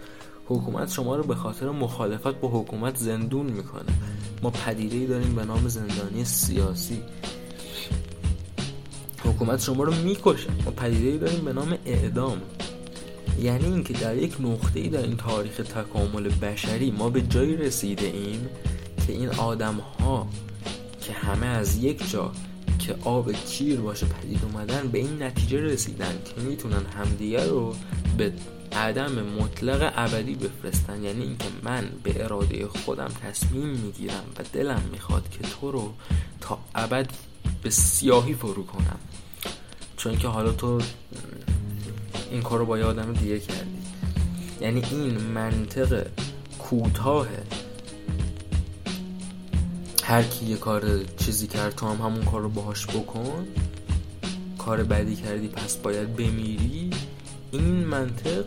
[0.47, 3.93] حکومت شما رو به خاطر مخالفت با حکومت زندون می‌کنه.
[4.43, 7.01] ما پدیده ای داریم به نام زندانی سیاسی.
[9.25, 10.51] حکومت شما رو می‌کشه.
[10.65, 12.43] ما پدیده ای داریم به نام اعدام.
[13.43, 18.07] یعنی اینکه در یک نقطه ای در این تاریخ تکامل بشری ما به جایی رسیده
[18.07, 18.49] ایم
[19.11, 20.29] که این آدم ها
[21.01, 22.33] که همه از یک جا
[22.79, 27.75] که آب کیر باشه پدید اومدن به این نتیجه رسیدن که می‌تونن همدیگه رو
[28.19, 28.33] به
[28.73, 31.03] عدم مطلق ابدی بفرستن.
[31.03, 35.93] یعنی اینکه من به اراده خودم تصمیم می‌گیرم و دلم می‌خواد که تو رو
[36.41, 37.11] تا ابد
[37.63, 38.99] به سیاهی فرو کنم.
[39.97, 40.81] چون که حالا تو
[42.31, 43.79] این کار رو با یه آدم دیگه کردی.
[44.61, 46.07] یعنی این منطق
[46.59, 47.27] کوتاه
[50.11, 50.83] هر کی یه کار
[51.17, 53.47] چیزی کرد تو هم همون کار رو باهاش بکن
[54.59, 56.91] کار بدی کردی پس باید بمیری.
[57.51, 58.45] این منطق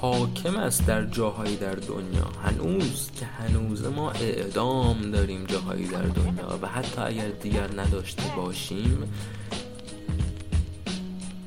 [0.00, 2.28] حاکم است در جاهایی در دنیا.
[2.44, 9.12] هنوز که هنوز ما اعدام داریم جاهایی در دنیا و حتی اگر دیگر نداشته باشیم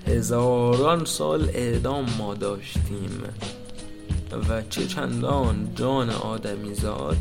[0.08, 3.24] هزاران سال اعدام ما داشتیم
[4.50, 7.18] و چه چندان جان آدمیزاد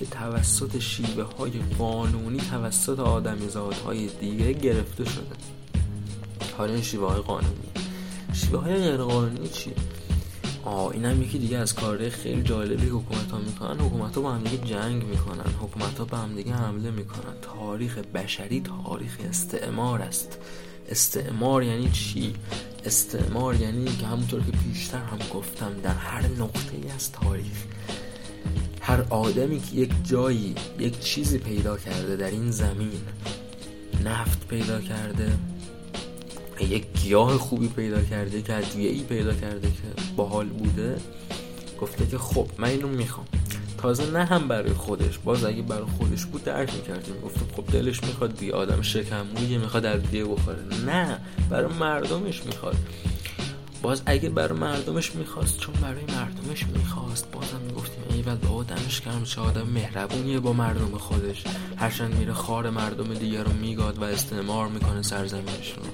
[0.00, 5.36] که توسط شیوه های قانونی توسط آدمیزاد های دیگه گرفته شده.
[6.58, 7.70] حالا این شیوه های قانونی.
[8.32, 9.74] شیوه های غیر قانونی چیه؟
[10.64, 13.80] آه این هم یکی دیگه از کاره خیلی جالبی حکومت ها می‌کنن.
[13.80, 15.52] حکومت ها با هم دیگه جنگ می‌کنن.
[15.62, 17.34] حکومت ها با هم دیگه حمله می‌کنن.
[17.42, 20.38] تاریخ بشری تاریخ استعمار است.
[20.88, 22.34] استعمار یعنی چی؟
[22.84, 27.64] استعمار یعنی که همونطور که پیشتر هم گفتم در هر نقطه از تاریخ
[28.90, 33.00] هر آدمی که یک جایی یک چیزی پیدا کرده در این زمین
[34.04, 35.32] نفت پیدا کرده
[36.60, 40.96] یک گیاه خوبی پیدا کرده که ای پیدا کرده که باحال بوده
[41.80, 43.26] گفته که خب من اینو می‌خوام.
[43.78, 47.20] تازه نه هم برای خودش باز اگه برای خودش بود درک می‌کردیم.
[47.20, 50.58] گفتم خب دلش می‌خواد دی آدم شکمویه می‌خواد دیگه بخوره.
[50.86, 51.18] نه
[51.50, 52.76] برای مردمش می‌خواد.
[53.82, 59.24] باز اگه برای مردمش می‌خواست چون برای مردمش می‌خواست بازم می‌گفتیم ایول با دمش کردم
[59.24, 61.44] چه آدم مهربونیه با مردم خودش.
[61.76, 65.84] هرچند میره خار مردم دیگر رو میگاد و استعمار می‌کنه سرزمینشون.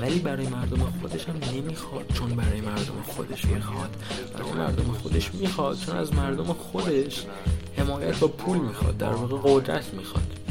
[0.00, 3.96] ولی برای مردم خودش هم نمی‌خواد چون برای مردم خودش می‌خواد.
[4.34, 7.26] برای مردم خودش می‌خواد چون از مردم خودش
[7.76, 10.45] حمایت با پول می‌خواد در واقع قدرت می‌خواد.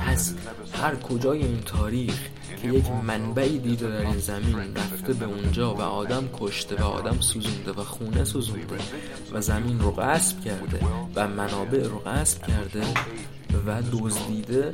[0.00, 0.34] پس
[0.82, 2.18] هر کجای این تاریخ
[2.62, 7.20] که یک منبعی دیده در این زمین رفته به اونجا و آدم کشته و آدم
[7.20, 8.76] سوزونده و خونه سوزونده
[9.32, 10.80] و زمین رو غصب کرده
[11.14, 12.82] و منابع رو غصب کرده
[13.66, 14.72] و دزدیده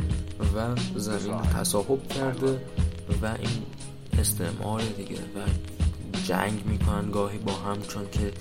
[0.57, 2.61] و زمین تصاحب کرده
[3.23, 3.63] و این
[4.19, 5.15] استعمار دیگه.
[5.15, 5.80] و
[6.31, 8.33] جنگ می‌کنن گاهی با هم چون که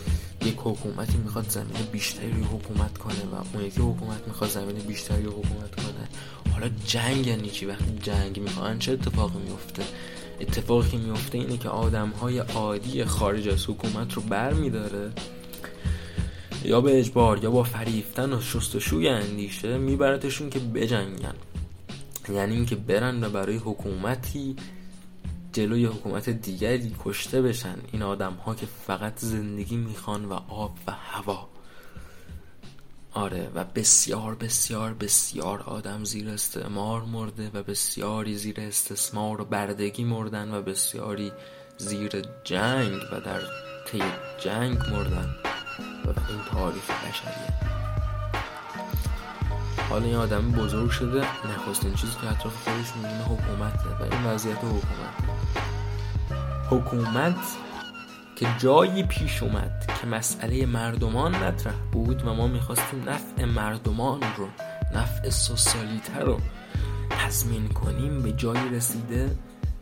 [0.48, 5.24] یک حکومتی می‌خواد زمین بیشتری رو حکومت کنه و اون یکی حکومت می‌خواد زمین بیشتری
[5.24, 6.08] رو حکومت کنه.
[6.54, 9.84] حالا جنگ یعنی چی؟ وقتی جنگ می‌کنن چه اتفاقی میفته
[10.40, 15.12] اتفاقی میفته اینه که آدم های عادی خارج از حکومت رو بر میداره
[16.64, 21.36] یا به اجبار یا با فریفتن و شستشوی اندیشه میبرتشون که بجنگن.
[22.34, 24.56] یعنی اینکه برن و برای حکومتی
[25.54, 27.76] جلوی حکومت دیگری کشته بشن.
[27.92, 31.50] این آدم ها که فقط زندگی می‌خوان و آب و هوا.
[33.14, 40.04] آره و بسیار بسیار بسیار آدم زیر استعمار مرده و بسیاری زیر استثمار و بردگی
[40.04, 41.32] مردن و بسیاری
[41.78, 43.42] زیر جنگ و در
[43.88, 44.04] طی
[44.44, 45.36] جنگ مردن.
[46.06, 47.54] و این تاریخ بشریه.
[49.90, 54.58] حالا این آدم بزرگ شده نخواستین چیزی که اطراف خودش می‌بینه حکومته و این وضعیت
[54.58, 55.39] حکومت
[56.70, 57.36] حکومت
[58.36, 64.48] که جایی پیش اومد که مسئله مردمان مطرح بود و ما می‌خواستیم نفع مردمان رو
[64.96, 66.40] نفع سوسیالیته رو
[67.10, 69.38] تضمین کنیم به جایی رسیده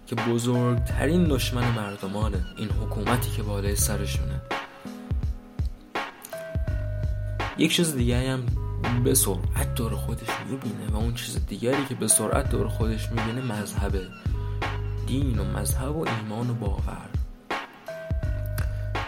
[0.08, 4.42] که بزرگترین دشمن مردمانه این حکومتی که بالای سرشونه.
[7.58, 8.44] یک چیز دیگه هم
[9.04, 13.42] به سرعت دور خودش می‌بینه و اون چیز دیگری که به سرعت دور خودش می‌بینه
[13.42, 14.08] مذهبه.
[15.08, 17.10] دین و مذهب و ایمان و باور.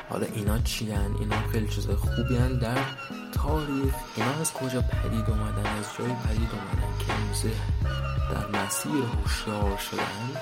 [0.10, 2.78] حالا اینا چی هن؟ اینا خیلی چیز خوبی هن در
[3.32, 7.54] تاریخ اینا از کجا پدید اومدن؟ از جایی پدید اومدن که این
[8.32, 10.42] در مسیر هوشیار شدن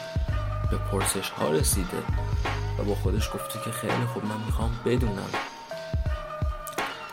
[0.72, 2.04] به پرسش ها رسیده
[2.80, 5.30] و با خودش گفته که خیلی خوب من می‌خوام بدونم.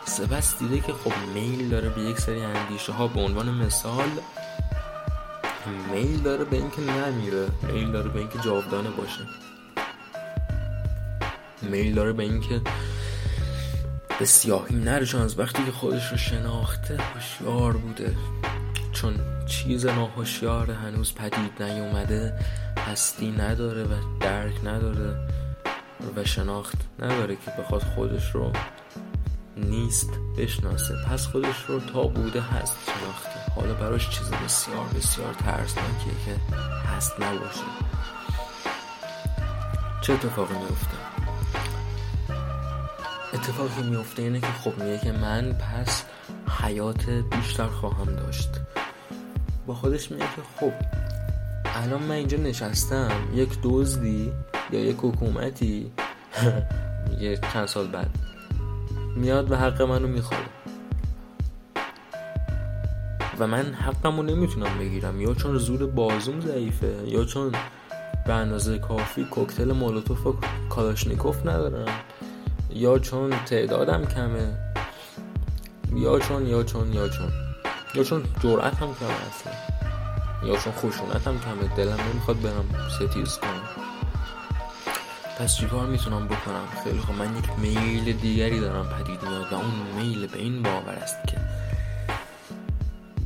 [0.05, 4.09] سپس دیده که خب میل داره به یک سری اندیشه ها به عنوان مثال
[5.91, 9.21] میل داره به اینکه نمیره میل داره به اینکه جاودانه باشه.
[11.61, 12.61] میل داره به اینکه
[14.19, 18.15] به سیاهی نره چون از وقتی که خودش رو شناخته هوشیار بوده.
[18.91, 19.13] چون
[19.45, 22.39] چیز ناهوشیار هنوز پدید نیومده
[22.87, 25.27] هستی نداره و درک نداره
[26.15, 28.51] و شناخت نداره که بخواد خودش رو
[29.57, 30.93] نیست بشناسه.
[31.09, 33.34] پس خودش رو تا بوده هست شناخته.
[33.55, 36.55] حالا براش چیز بسیار بسیار ترسناکیه که
[36.95, 37.61] هست نباشه.
[40.01, 40.97] چه اتفاقی میفته
[43.33, 46.03] اتفاقی میفته اینه که خب میگه که من پس
[46.61, 48.49] حیات بیشتر خواهم داشت.
[49.67, 50.73] با خودش میگه که خب
[51.65, 54.33] الان من اینجا نشستم یک دزدی
[54.71, 55.91] یا یک حکومتی؟
[57.21, 58.09] یه چند سال بعد.
[59.15, 60.41] میاد و حق منو می‌خواد
[63.39, 65.21] و من حقمو نمی‌تونم بگیرم.
[65.21, 67.51] یا چون زور بازوم ضعیفه یا چون
[68.27, 70.35] به اندازه کافی کوکتل مولوتوف و
[70.69, 71.87] کالاشنیکوف ندارم
[72.69, 74.57] یا چون تعدادم کمه
[75.95, 77.31] یا چون یا چون یا چون.
[77.95, 79.53] یا چون جرأت هم کمه اصلا.
[80.49, 81.75] یا چون خشونت هم کمه.
[81.77, 83.61] دلم نمی‌خواد برم ستیز کنم.
[85.39, 89.73] پس چیکار می‌تونم بکنم؟ خیلی خب من یک میل دیگری دارم پدید میاد و اون
[89.97, 91.37] میل به این باور است که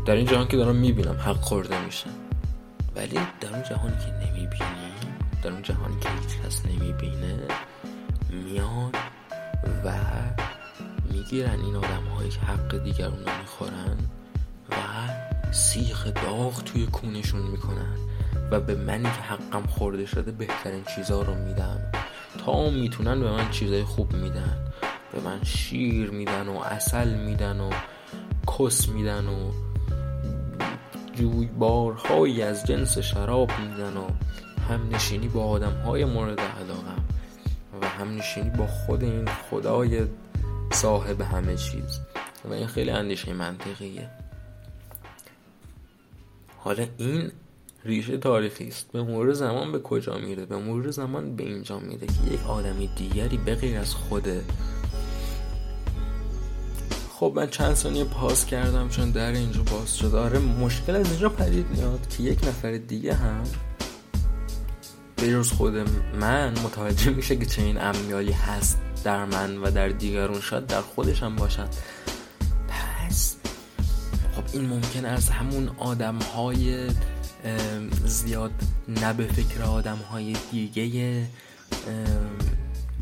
[0.05, 2.07] در این جهان که دارم می‌بینم حق خورده میشه
[2.95, 7.39] ولی در اون جهانی که نمی‌بینیم در اون جهانی که هیچ کس نمی‌بینه
[8.29, 8.91] میان
[9.85, 9.93] و
[11.12, 13.97] می‌گیرن این آدم هایی که حق دیگرون رو می‌خورن
[14.69, 14.75] و
[15.51, 17.95] سیخ داغ توی کونشون می‌کنن
[18.51, 21.79] و به منی که حقم خورده شده بهترین چیزها رو میدم
[22.45, 24.57] تا می‌تونن به من چیزای خوب میدن.
[25.13, 27.69] به من شیر میدن و اصل میدن و
[28.57, 29.51] کس میدن و
[31.19, 34.08] جویبارهایی از جنس شراب میدن و
[34.69, 37.03] هم نشینی با آدم های مورد علاقم
[37.82, 40.05] و هم نشینی با خود این خدای
[40.71, 41.99] صاحب همه چیز
[42.45, 44.10] و این خیلی اندیشه منطقیه.
[46.58, 47.32] حالا این
[47.86, 48.91] ریشه تاریخی است.
[48.91, 52.89] به مرور زمان به کجا میره؟ به مرور زمان به اینجا میره که یک آدمی
[52.95, 54.43] دیگری به غیر از خوده
[57.19, 60.15] خب من چند ثانیه پاس کردم چون در اینجا باز شد.
[60.15, 63.43] آره مشکل از اینجا پدید میاد که یک نفر دیگه هم
[65.17, 65.75] بجز خود
[66.19, 70.41] من متوجه میشه که چه این امیالی هست در من و در دیگرون.
[70.41, 71.69] شاید در خودش هم باشد.
[72.67, 73.36] پس
[74.36, 76.88] خب این ممکن از همون آدم های
[78.05, 78.51] زیاد
[78.88, 81.27] نه به فکر آدم های دیگه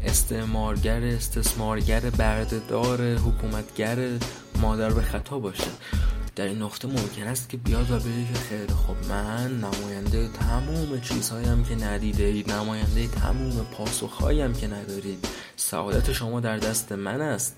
[0.03, 3.97] استعمارگر استثمارگر بردهدار حکومتگر
[4.61, 5.71] مادر به خطا باشه.
[6.35, 11.01] در این نقطه ممکن است که بیاد و بگه که خیلی خب من نماینده تمام
[11.01, 15.27] چیزهایم که ندیده اید نماینده تمام پاسخهایم که ندارید.
[15.55, 17.55] سعادت شما در دست من است.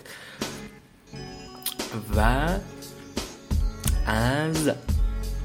[2.15, 2.47] و
[4.05, 4.71] از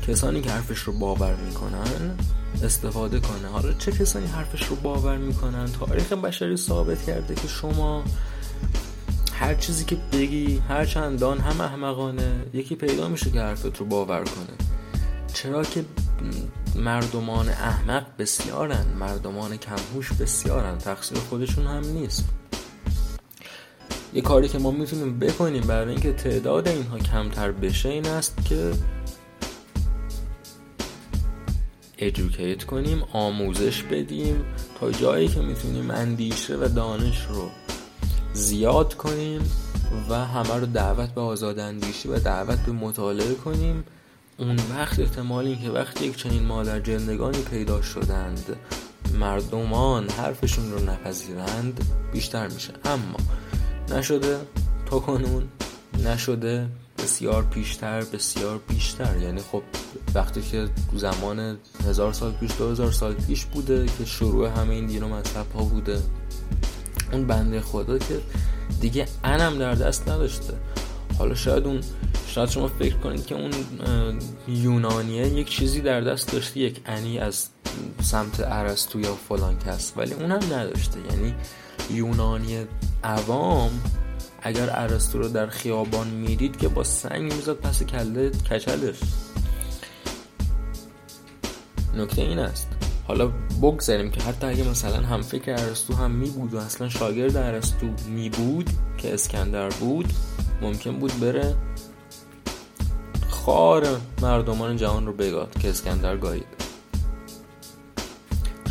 [0.09, 2.19] کسانی که حرفش رو باور می‌کنن
[2.63, 3.49] استفاده کنه.
[3.49, 8.05] حالا چه کسانی حرفش رو باور می‌کنن؟ تاریخ بشری ثابت کرده که شما
[9.33, 14.25] هر چیزی که بگی هر چندان هم احمقانه یکی پیدا میشه که حرفت رو باور
[14.25, 14.57] کنه.
[15.35, 15.85] چرا که
[16.77, 22.25] مردمان احمق بسیارن مردمان کمهوش بسیارن تقصیر خودشون هم نیست.
[24.15, 28.73] یه کاری که ما می‌تونیم بکنیم برای اینکه تعداد اینها کمتر بشه این است که
[31.99, 34.45] ادوکیت کنیم آموزش بدیم
[34.81, 37.51] تا جایی که می‌تونیم اندیشه و دانش رو
[38.33, 39.51] زیاد کنیم
[40.09, 43.85] و همه رو دعوت به آزاد اندیشی و دعوت به مطالعه کنیم.
[44.39, 48.57] اون وقت احتمال این که وقتی یک چنین مادر جندگانی پیدا شدند
[49.21, 52.73] مردمان حرفشون رو نپذیرند بیشتر میشه.
[52.85, 53.17] اما
[53.89, 54.39] نشده
[54.87, 55.49] تا کنون
[56.05, 56.67] نشده
[56.99, 59.19] بسیار پیشتر بسیار بیشتر.
[59.19, 59.63] یعنی خب
[60.15, 64.87] وقتی که زمان هزار سال پیش دو هزار سال پیش بوده که شروع همه این
[64.87, 66.03] دین و مذهب ها بوده.
[67.13, 68.21] اون بنده خدا که
[68.81, 70.55] دیگه انم در دست نداشته.
[71.19, 71.81] حالا شاید اون
[72.27, 73.51] شاید شما فکر کنید که اون
[74.49, 77.49] یونانیه یک چیزی در دست داشته یک انی از
[78.03, 80.99] سمت عرستو یا فلان کس ولی اون هم نداشته.
[81.11, 81.35] یعنی
[81.91, 82.59] یونانی
[83.05, 83.71] عوام
[84.43, 88.97] اگر عرستو رو در خیابان می‌دید که با سنگ می‌زد پس کله کچلش.
[91.97, 92.69] نکته این است.
[93.09, 93.27] حالا
[93.63, 97.87] بگذاریم که حتی اگه مثلا هم فکر ارسطو هم می بود و اصلا شاگرد ارسطو
[98.09, 100.13] می بود که اسکندر بود
[100.63, 101.55] ممکن بود بره
[103.29, 103.87] خار
[104.23, 106.47] مردمان جهان رو بگاد که اسکندر گاهید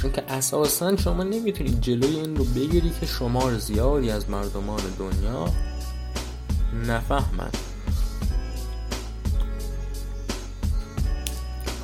[0.02, 5.46] چون که اساسا شما نمی‌تونید جلوی این رو بگیری که شمار زیادی از مردمان دنیا
[6.88, 7.58] نفهمند.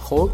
[0.03, 0.31] خب؟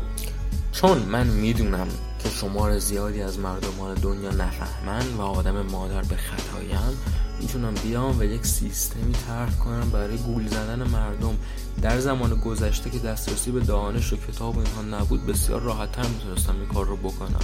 [0.76, 1.88] چون من می‌دونم
[2.20, 6.98] که شمار زیادی از مردمان دنیا نفهمن و آدم مادر به خطایم
[7.42, 11.38] می‌تونم بیام و یک سیستمی طرح کنم برای گول زدن مردم.
[11.82, 16.56] در زمان گذشته که دسترسی به دانش و کتاب و اینها نبود بسیار راحتتر می‌تونستم
[16.56, 17.44] این کار رو بکنم.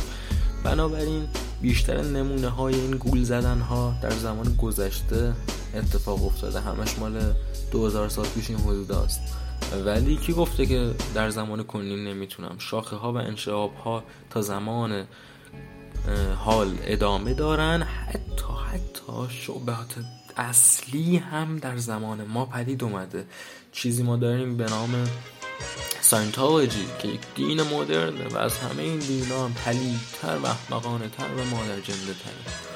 [0.64, 1.28] بنابراین
[1.62, 5.34] بیشتر نمونه های این گول زدن ها در زمان گذشته
[5.76, 6.62] اتفاق افتاده.
[6.62, 7.22] همش مال
[7.72, 9.22] 2000 سال پیش این حدود است.
[9.86, 15.08] ولی کی گفته که در زمان کنین نمی‌تونم؟ شاخه ها و انشعاب ها تا زمان
[16.38, 17.82] حال ادامه دارن.
[17.82, 19.96] حتی حتی شعبات
[20.38, 23.26] اصلی هم در زمان ما پدید اومده.
[23.72, 25.08] چیزی ما داریم به نام
[26.02, 31.28] ساینتولوژی که یک دین مدرنه و از همه این دین هم پلیدتر و احمقانه تر
[31.38, 32.72] و مادر جنده تره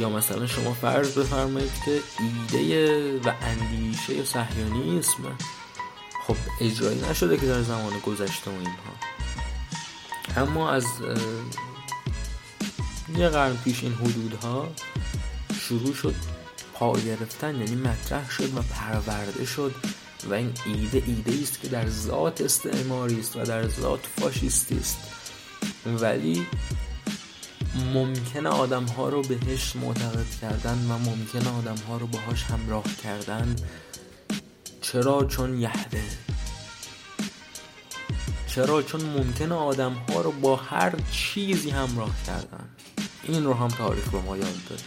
[0.00, 5.22] یا مثلا شما فرض بفرمایید که ایده و اندیشه صهیونیسم
[6.26, 8.92] خب اجرایی نشده که در زمان گذشته و اینها.
[10.36, 10.84] اما از
[13.16, 14.68] یه قرن پیش این حدودها
[15.60, 16.14] شروع شد
[16.74, 19.74] پا گرفتن یعنی مطرح شد و پرورده شد
[20.30, 24.98] و این ایده ایده است که در ذات استعماری است و در ذات فاشیستی است.
[25.86, 26.46] ولی
[27.94, 33.56] ممکنه آدم ها رو بهش معتقد کردن و ممکنه آدم ها رو باهاش همراه کردن
[34.92, 36.02] چرا چون یهده؟
[38.46, 42.68] چرا چون ممکنه آدم ها رو با هر چیزی همراه کردن؟
[43.22, 44.82] این رو هم تاریخ به ما یاد داده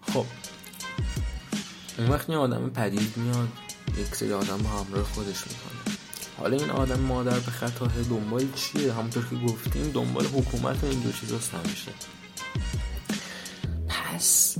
[0.00, 0.26] خب
[1.98, 3.48] اون وقت آدم پدید میاد
[3.98, 5.96] یک سری آدم رو همراه خودش می‌کنه.
[6.38, 11.12] حالا این آدم مادر به خطاه دنبال چیه؟ همونطور که گفتیم دنبال حکومت و اینجور
[11.12, 11.92] چیزاست همیشه.
[13.88, 14.57] پس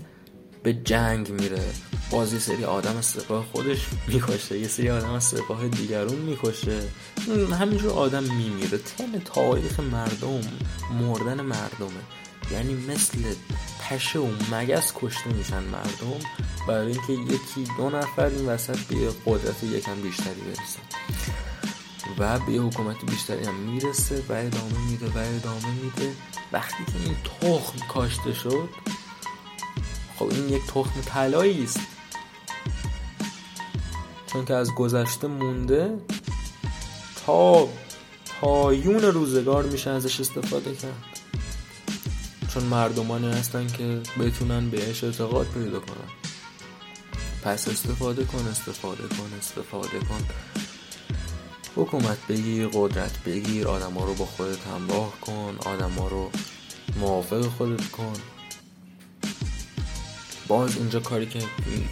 [0.69, 1.64] به جنگ میره.
[2.11, 6.83] باز سری آدم از سپاه خودش می‌کشه یه سری آدم از سپاه دیگرون می‌کشه.
[7.61, 8.79] همینجور آدم میمیره.
[8.79, 10.41] تم تاریخ مردم
[11.01, 12.03] مردن مردمه.
[12.53, 13.19] یعنی مثل
[13.83, 16.21] پشه و مگس کشته میشن مردم
[16.69, 18.97] برای اینکه یکی دو نفر این وسط به
[19.27, 20.83] قدرت یکم بیشتری برسن
[22.19, 26.12] و به حکومت بیشتری هم می‌رسه و ادامه میده و ادامه میده.
[26.53, 28.69] وقتی که این تخم کاشته شد
[30.19, 31.81] خب این یک تخم طلایی است.
[34.27, 35.99] چون که از گذشته مونده
[37.27, 37.69] تا
[38.41, 41.05] پایون روزگار میشه ازش استفاده کرد.
[42.55, 46.09] چون مردمانی هستن که بتونن بهش اعتقاد پیدا کنن.
[47.43, 50.29] پس استفاده کن استفاده کن استفاده کن.
[51.77, 56.31] حکومت بگیر قدرت بگیر آدم ها رو با خودت همراه کن آدم ها رو
[57.01, 58.38] موافق خودت کن.
[60.49, 61.38] باز اینجا کاری که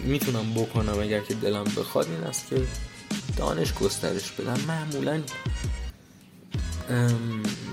[0.03, 2.61] می‌تونم بکنم اگر که دلم بخواد این است که
[3.37, 4.59] دانش گسترش بدم.
[4.67, 5.21] معمولا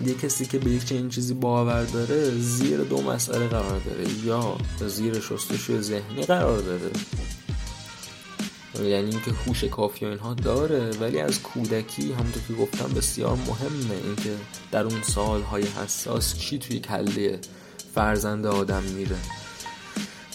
[0.07, 4.05] یه کسی که به یک چنین چیزی باور داره زیر دو مسئله قرار داره.
[4.25, 4.57] یا
[4.89, 6.91] زیر شستشوی ذهنی قرار داره.
[8.75, 14.05] یعنی اینکه هوش کافی و اینها داره ولی از کودکی همونطور که گفتم بسیار مهمه.
[14.05, 14.37] اینکه
[14.73, 17.41] در اون سالهای حساس چی توی کله
[17.95, 19.17] فرزند آدم میره.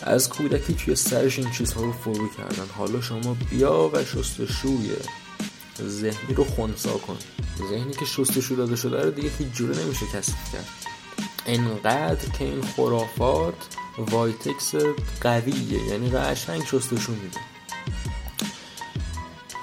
[0.02, 2.66] از کودکی توی سرش این چیزها رو فرو کردن.
[2.78, 4.92] حالا شما بیا و شستشوی
[5.82, 7.18] ذهنی رو خونسا کن.
[7.70, 10.68] ذهنی که شستشو داده شده رو دیگه هیچ جوره نمیشه کسب کرد.
[11.46, 13.54] انقدر که این خرافات
[13.98, 14.76] وایتکس
[15.22, 17.40] قویه یعنی قشنگ شستشو میده.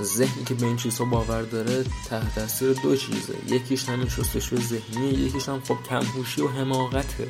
[0.03, 3.35] ذهنی که به این چیزها باور داره تحت تاثیر دو چیزه.
[3.49, 7.29] یکیش همین شستشو ذهنی یکیش هم خب کمهوشی و حماقته.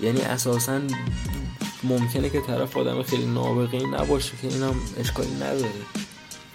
[0.00, 0.80] یعنی اساسا
[1.84, 5.82] ممکنه که طرف آدم خیلی نابغه نباشه که اینم اشکالی نداره.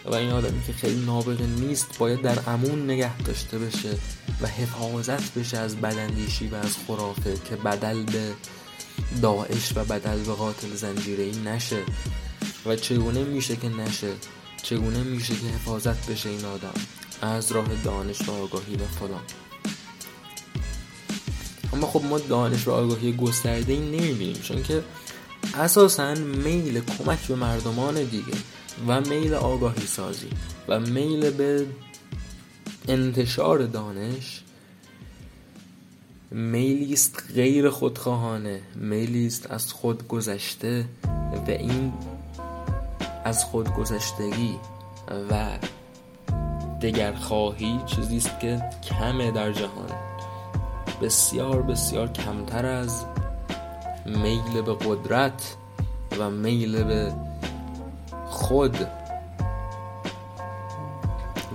[0.05, 3.97] و این آدمی که خیلی نابغه نیست باید در امون نگه داشته بشه
[4.41, 8.33] و حفاظت بشه از بدندیشی و از خرافه که بدل به
[9.21, 11.83] داعش و بدل به قاتل زنجیره نشه.
[12.65, 14.13] و چگونه میشه که نشه؟
[14.63, 16.73] چگونه میشه که حفاظت بشه این آدم؟
[17.21, 19.21] از راه دانش و آگاهی و فلان.
[21.73, 24.83] اما خب ما دانش و آگاهی گسترده این نمی‌بینیم چون که
[25.53, 28.33] اساسا میل کمک به مردمان دیگه
[28.87, 30.29] و میل آگاهی سازی
[30.67, 31.65] و میل به
[32.87, 34.43] انتشار دانش
[36.31, 40.85] میلیست غیر خودخواهانه میلیست از خود گذشته
[41.47, 41.93] و این
[43.25, 44.55] از خود گذشتگی
[45.31, 45.57] و
[46.81, 49.89] دگرخواهی چیزیست که کمه در جهان.
[51.01, 53.05] بسیار بسیار کمتر از
[54.07, 55.55] میل به قدرت
[56.19, 57.13] و میل به
[58.25, 58.77] خود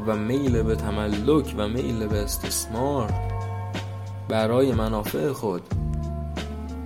[0.07, 3.13] و میل به تملک و میل به استثمار
[4.29, 5.63] برای منافع خود.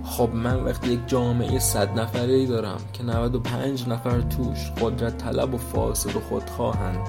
[0.03, 5.53] خب من وقتی یک جامعه صد نفره ای دارم که 95 نفر توش قدرت طلب
[5.53, 7.07] و فاسد و خودخواهند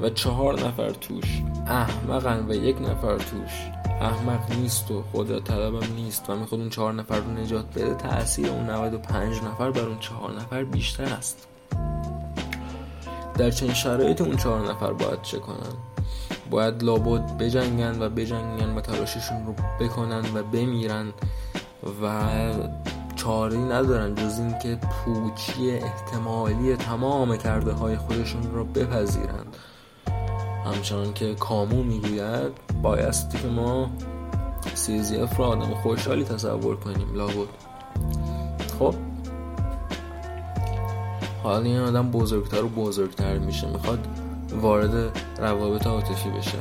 [0.00, 6.30] و چهار نفر توش احمقن و یک نفر توش احمق نیست و قدرت طلبم نیست.
[6.30, 10.36] و می‌خواد اون چهار نفر رو نجات بده تاثیر اون 95 نفر بر اون چهار
[10.36, 11.48] نفر بیشتر است.
[13.38, 15.76] در چنین شرایط اون چهار نفر باید چه کنن؟
[16.50, 21.06] باید لابد بجنگن و بجنگن و تلاششون رو بکنن و بمیرن
[22.02, 22.22] و
[23.16, 29.56] چاری ندارن جز اینکه پوچی احتمالی تمام کرده های خودشون رو بپذیرند
[30.64, 32.52] همچنان که کامو می‌گوید
[32.82, 33.90] بایستی که ما
[34.74, 37.48] سیزیف رو آدم خوشحالی تصور کنیم لابد.
[38.78, 38.94] خب.
[41.42, 43.66] حالا این آدم بزرگتر و بزرگتر میشه.
[43.66, 44.06] می‌خواد
[44.60, 46.58] وارد روابط عاطفی بشه.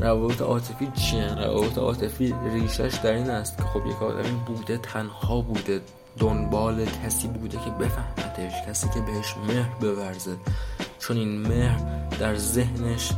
[0.00, 5.40] روابط عاطفی چیه؟ روابط عاطفی ریشش در این است که خب یک آدمی بوده تنها
[5.40, 5.80] بوده.
[6.18, 10.36] دنبال کسی بوده که بفهمتش کسی که بهش مهر بورزه.
[10.98, 11.78] چون این مهر
[12.20, 13.12] در ذهنش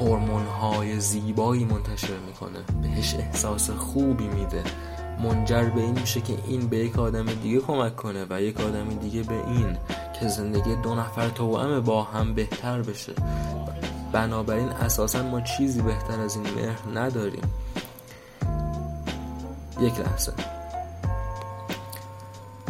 [0.00, 4.64] هورمون های زیبایی منتشر می‌کنه بهش احساس خوبی میده.
[5.22, 8.88] منجر به این میشه که این به یک آدم دیگه کمک کنه و یک آدم
[8.88, 9.76] دیگه به این
[10.20, 13.12] که زندگی دو نفر توأم با هم بهتر بشه.
[14.12, 17.52] بنابراین اساسا ما چیزی بهتر از این مهر نداریم.
[19.80, 20.32] یک لحظه.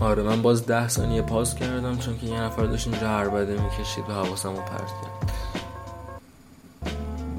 [0.01, 4.09] آره من باز ده ثانیه پاس کردم چون که یه نفر داشت اینجا عربده می‌کشید
[4.09, 5.33] و حواسم رو پرت کرد.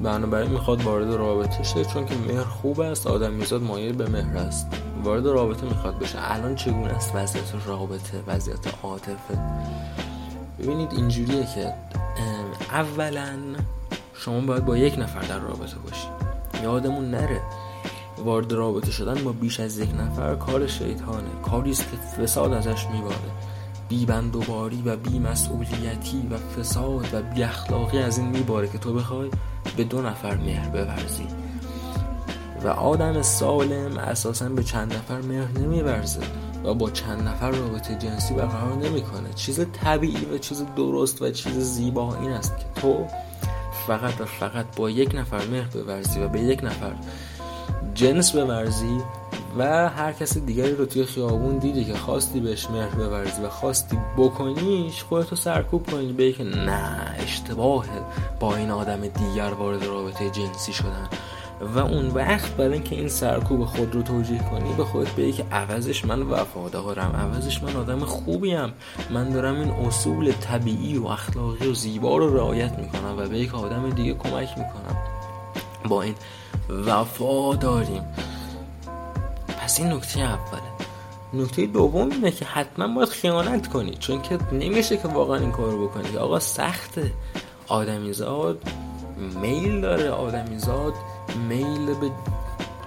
[0.02, 4.36] بنابراین می‌خواد وارد رابطه شه چون که مهر خوب است آدم میزاد مایل به مهر
[4.36, 4.66] است.
[5.04, 6.18] وارد رابطه می‌خواد بشه.
[6.20, 9.38] الان چگونه است وضعیت رابطه وضعیت عاطفه؟
[10.58, 11.74] ببینید اینجوریه که
[12.70, 13.36] اولا
[14.14, 16.10] شما باید با یک نفر در رابطه باشید
[16.62, 17.40] یادمون نره.
[18.24, 21.30] وارد رابطه شدن با بیش از یک نفر کار شیطانه.
[21.42, 23.30] کاری است که فساد ازش میباره.
[23.88, 28.92] بی بندوباری و بی مسئولیتی و فساد و بی اخلاقی از این میباره که تو
[28.92, 29.30] بخوای
[29.76, 31.26] به دو نفر مهر بورزی.
[32.64, 36.20] و آدم سالم اساسا به چند نفر مهر نمیورزه
[36.64, 39.32] و با چند نفر رابطه جنسی برقرار نمی‌کنه.
[39.34, 43.06] چیز طبیعی و چیز درست و چیز زیبا این است که تو
[43.86, 46.92] فقط و فقط با یک نفر مهر بورزی و به یک نفر
[47.96, 49.00] جنس بورزی
[49.58, 53.98] و هر کس دیگری رو توی خیابون دیدی که خواستی بهش مهر بورزی و خواستی
[54.16, 57.88] بکنیش خودتو سرکوب کنی به که نه اشتباهه
[58.40, 61.08] با این آدم دیگر وارد رابطه جنسی شدن.
[61.74, 65.44] و اون وقت برای اینکه این سرکوب خود رو توجیه کنی به خودت بگی که
[65.52, 68.72] عوضش من وفادارم عوضش من آدم خوبیم.
[69.10, 73.54] من دارم این اصول طبیعی و اخلاقی و زیبا رو رعایت می‌کنم و به یک
[73.54, 74.96] آدم دیگه کمک می‌کنم.
[75.88, 76.14] با این
[76.70, 78.02] وفا داریم.
[79.60, 80.76] پس این نکته اوله.
[81.34, 85.76] نکته دوم اینه که حتما باید خیانت کنی چون که نمیشه که واقعا این کار
[85.76, 86.16] بکنی.
[86.16, 87.12] آقا سخته.
[87.68, 88.62] آدمیزاد
[89.40, 90.10] میل داره.
[90.10, 90.94] آدمیزاد
[91.48, 92.10] میل به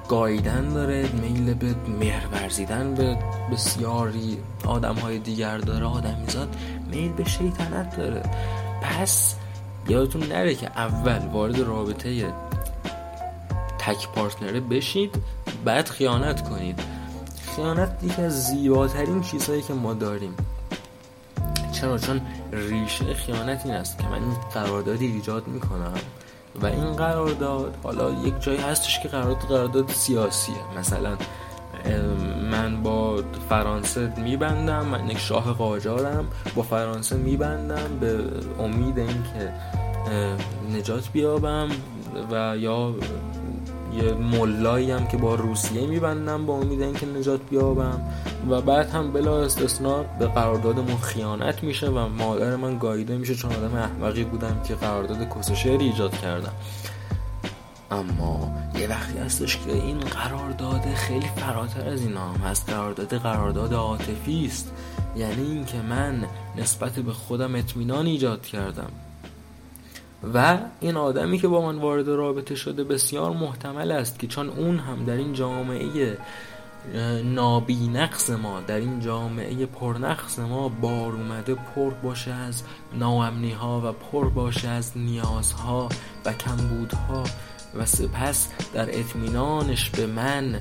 [0.10, 3.18] گایدن داره میل به مهر ورزیدن به
[3.52, 5.86] بسیاری آدم های دیگر داره.
[5.86, 6.56] آدمیزاد
[6.92, 8.24] میل به شیطنت داره.
[8.82, 9.36] پس
[9.90, 12.34] یادتون نره که اول وارد رابطه
[13.90, 15.16] تک پارتنره بشید
[15.66, 16.80] بعد خیانت کنید.
[17.56, 20.36] خیانت یکی از زیباترین چیزهایی که ما داریم.
[21.72, 22.22] چرا؟ چون
[22.52, 24.20] ریشه خیانت این است که من
[24.54, 25.94] قراردادی ایجاد می‌کنم
[26.62, 30.56] و این قرارداد حالا یک جایی هستش که قرارداد قرارداد سیاسیه.
[30.80, 31.18] مثلا
[32.52, 38.24] من با فرانسه میبندم من یک شاه قاجارم با فرانسه میبندم به
[38.60, 39.54] امید اینکه
[40.78, 41.70] نجات بیابم
[42.32, 42.96] و یا
[43.94, 48.02] یه ملایی هم که با روسیه میبندم با امید اینکه نجات بیابم.
[48.50, 53.52] و بعد هم بلا استثنا به قراردادمون خیانت میشه و مادر من گاییده میشه چون
[53.52, 56.54] آدم احمقی بودم که قرارداد کسوشهری ایجاد کردم.
[57.92, 62.70] اما یه وقتی هستش که این قرارداد خیلی فراتر از این هم هست.
[62.70, 64.72] قرارداد قرارداد عاطفی است.
[65.16, 66.26] یعنی اینکه من
[66.58, 68.92] نسبت به خودم اطمینان ایجاد کردم.
[70.34, 74.80] و این آدمی که با من وارد رابطه شده بسیار محتمل است که چون اون
[74.80, 76.18] هم در این جامعه
[77.24, 82.64] نابینقص ما در این جامعه پرنقص ما بار اومده پر باشه از
[82.94, 85.90] ناامنی ها و پر باشه از نیازها
[86.26, 87.24] و کمبودها
[87.76, 90.60] و سپس در اطمینانش به من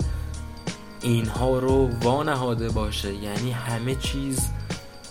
[1.03, 3.15] اینها رو وانهاده باشه.
[3.15, 4.49] یعنی همه چیز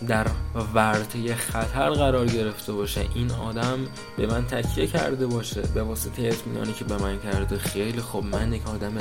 [0.07, 0.27] در
[0.73, 3.05] ورطه خطر قرار گرفته باشه.
[3.15, 3.79] این آدم
[4.17, 5.61] به من تکیه کرده باشه.
[5.61, 7.57] به واسطه اطمینانی که به من کرده.
[7.57, 8.93] خیلی خب من یک آدم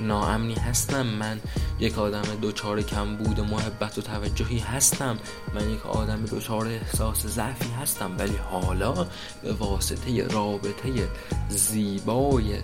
[0.00, 1.06] ناامنی هستم.
[1.06, 1.40] من
[1.78, 5.18] یک آدم دوچار کمبود محبت و توجهی هستم.
[5.54, 8.10] من یک آدم دوچار احساس ضعفی هستم.
[8.18, 9.06] ولی حالا
[9.42, 11.08] به واسطه رابطه
[11.48, 12.58] زیبای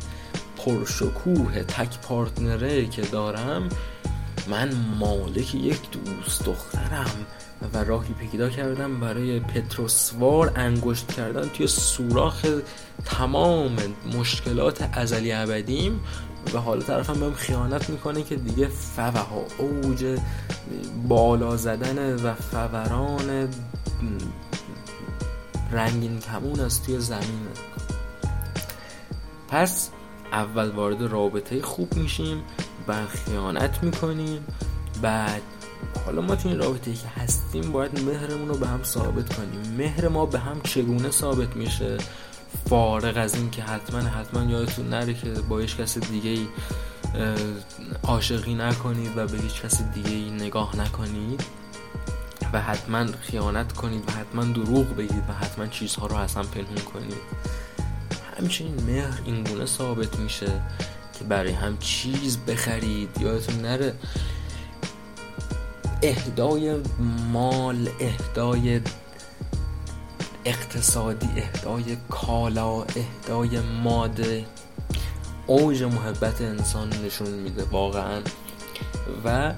[0.56, 3.68] پرشکوه تک پارتنره که دارم
[4.46, 7.26] من مالک یک دوست دخترم
[7.74, 12.46] و راهی پیدا کردم برای پتروسوار انگشت کردن توی سوراخ
[13.04, 13.76] تمام
[14.18, 16.00] مشکلات ازلی ابدیم
[16.54, 19.26] و حالا طرفم بهم خیانت می‌کنه که دیگه فوه
[19.58, 20.18] اوج
[21.08, 23.48] بالا زدن و فوران
[25.72, 27.50] رنگین کمون است توی زمینه
[29.48, 29.90] پس
[30.32, 32.42] اول وارد رابطه خوب میشیم.
[32.94, 34.44] خیانت می‌کنیم.
[35.02, 35.42] بعد
[36.04, 39.74] حالا ما تو این رابطه که هستیم باید مهرمون رو به هم ثابت کنیم.
[39.76, 41.98] مهر ما به هم چگونه ثابت میشه؟
[42.68, 46.46] فارغ از این که حتما حتما یادتون نره که با هیچ کس دیگه ای
[48.02, 51.44] عاشقی نکنید و به هیچ کس دیگه ای نگاه نکنید
[52.52, 57.48] و حتما خیانت کنید و حتما دروغ بگید و حتما چیزها رو اصلا پنهون کنید
[58.38, 60.60] همچنین مهر اینگونه ثابت میشه
[61.18, 63.08] که برای هم چیز بخرید.
[63.20, 63.94] یادتون نره.
[66.02, 66.76] اهدای
[67.32, 68.80] مال اهدای
[70.44, 74.44] اقتصادی اهدای کالا اهدای ماده.
[75.46, 78.22] اوج محبت انسان نشون میده واقعا.
[79.24, 79.52] و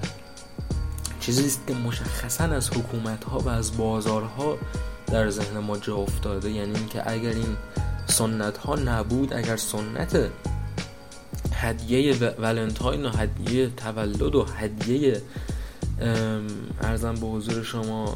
[1.19, 4.57] چیزی که مشخصا از حکومت ها و از بازارها
[5.07, 6.51] در ذهن ما جا افتاده.
[6.51, 7.57] یعنی اینکه اگر این
[8.07, 10.29] سنت ها نبود اگر سنت
[11.53, 15.21] هدیه ولنتاین و هدیه تولد و هدیه
[16.81, 18.15] ارزم به حضور شما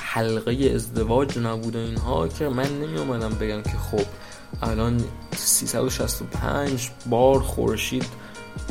[0.00, 4.06] حلقه ازدواج نبود و اینها که من نمی اومدم بگم که خب
[4.62, 5.04] الان
[5.36, 8.06] 365 بار خورشید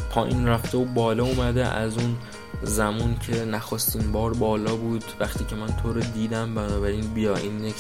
[0.10, 2.18] پایین رفته و بالا اومده از اون
[2.64, 5.04] زمون که نخواستین بار بالا بود.
[5.20, 7.76] وقتی که من تو رو دیدم بنابراین بیا این یک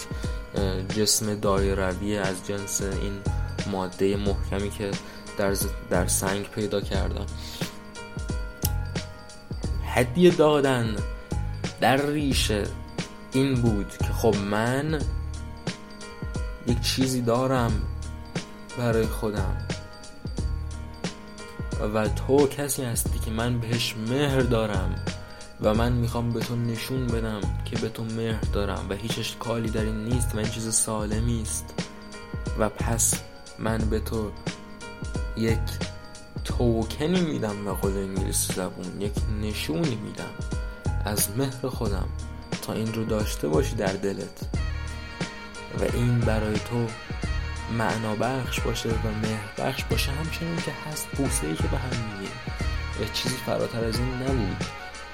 [0.97, 3.13] جسم دایروی از جنس این
[3.71, 4.91] ماده محکمی که
[5.37, 5.55] در,
[5.89, 7.25] در سنگ پیدا کردم.
[9.85, 10.95] هدیه دادن
[11.81, 12.63] در ریشه
[13.31, 15.01] این بود که خب من
[16.67, 17.81] یک چیزی دارم
[18.77, 19.57] برای خودم.
[21.93, 24.95] و تو کسی هستی که من بهش مهر دارم
[25.61, 29.69] و من می‌خوام به تو نشون بدم که به تو مهر دارم و هیچ اشکالی
[29.69, 31.73] در این نیست و این چیز سالمی است.
[32.59, 33.13] و پس
[33.59, 34.31] من به تو
[35.37, 35.59] یک
[36.43, 40.31] توکنی میدم به قول انگلیسی زبون یک نشونی میدم
[41.05, 42.07] از مهر خودم
[42.61, 44.47] تا این رو داشته باشی در دلت.
[45.79, 46.87] و این برای تو
[47.77, 50.11] معنا بخش باشه و مهر بخش باشه.
[50.11, 52.35] همچنین که هست بوسه ای که به هم میگیم
[53.01, 54.65] و چیزی فراتر از این نبود.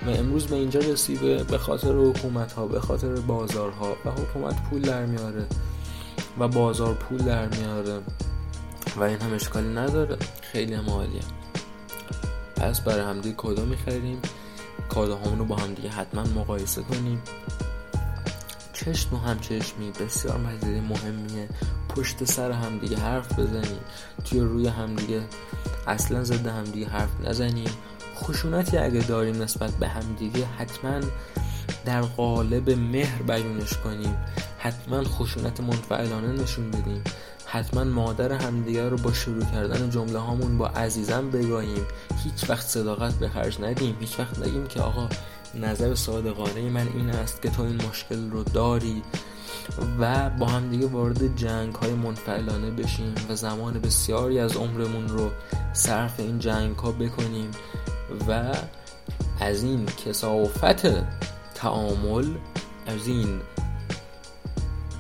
[0.06, 3.98] و امروز به اینجا رسیده به خاطر حکومت ها به خاطر بازارها.
[4.06, 5.46] و حکومت پول در میاره
[6.39, 8.00] و بازار پول در میاره.
[8.97, 10.17] و این هم اشکالی نداره.
[10.41, 11.21] خیلی هم عالیه.
[12.55, 14.21] پس برای همدیگه کدا می‌خریم؟
[14.89, 17.21] کاداهامون رو با همدیگه حتما مقایسه کنیم.
[18.73, 21.49] چشم و همچشمی بسیار مزیده مهمیه.
[21.89, 23.79] پشت سر همدیگه حرف بزنیم.
[24.25, 25.21] توی روی همدیگه
[25.88, 27.69] اصلا ضد همدیگه حرف نزنیم.
[28.15, 30.99] خشونتی اگه داریم نسبت به همدیگه حتما
[31.86, 34.17] در قالب مهر بیانش کنیم.
[34.59, 37.03] حتما خشونت منفعلانه نشون بدیم.
[37.46, 41.86] حتما مادر همدیگه رو با شروع کردن جمله هامون با عزیزم بگاهیم
[42.24, 43.98] هیچ وقت صداقت به خرج ندیم.
[44.00, 45.10] هیچ وقت نگیم که آقا
[45.56, 49.04] نظر صادقانه من این است که تو این مشکل رو داری
[50.00, 55.32] و با همدیگه وارد جنگ های منفعلانه بشیم و زمان بسیاری از عمرمون رو
[55.74, 57.52] صرف این جنگ ها بکنیم
[58.28, 58.54] و
[59.39, 60.88] از این کسافت
[61.56, 62.26] تعامل
[62.88, 63.39] از این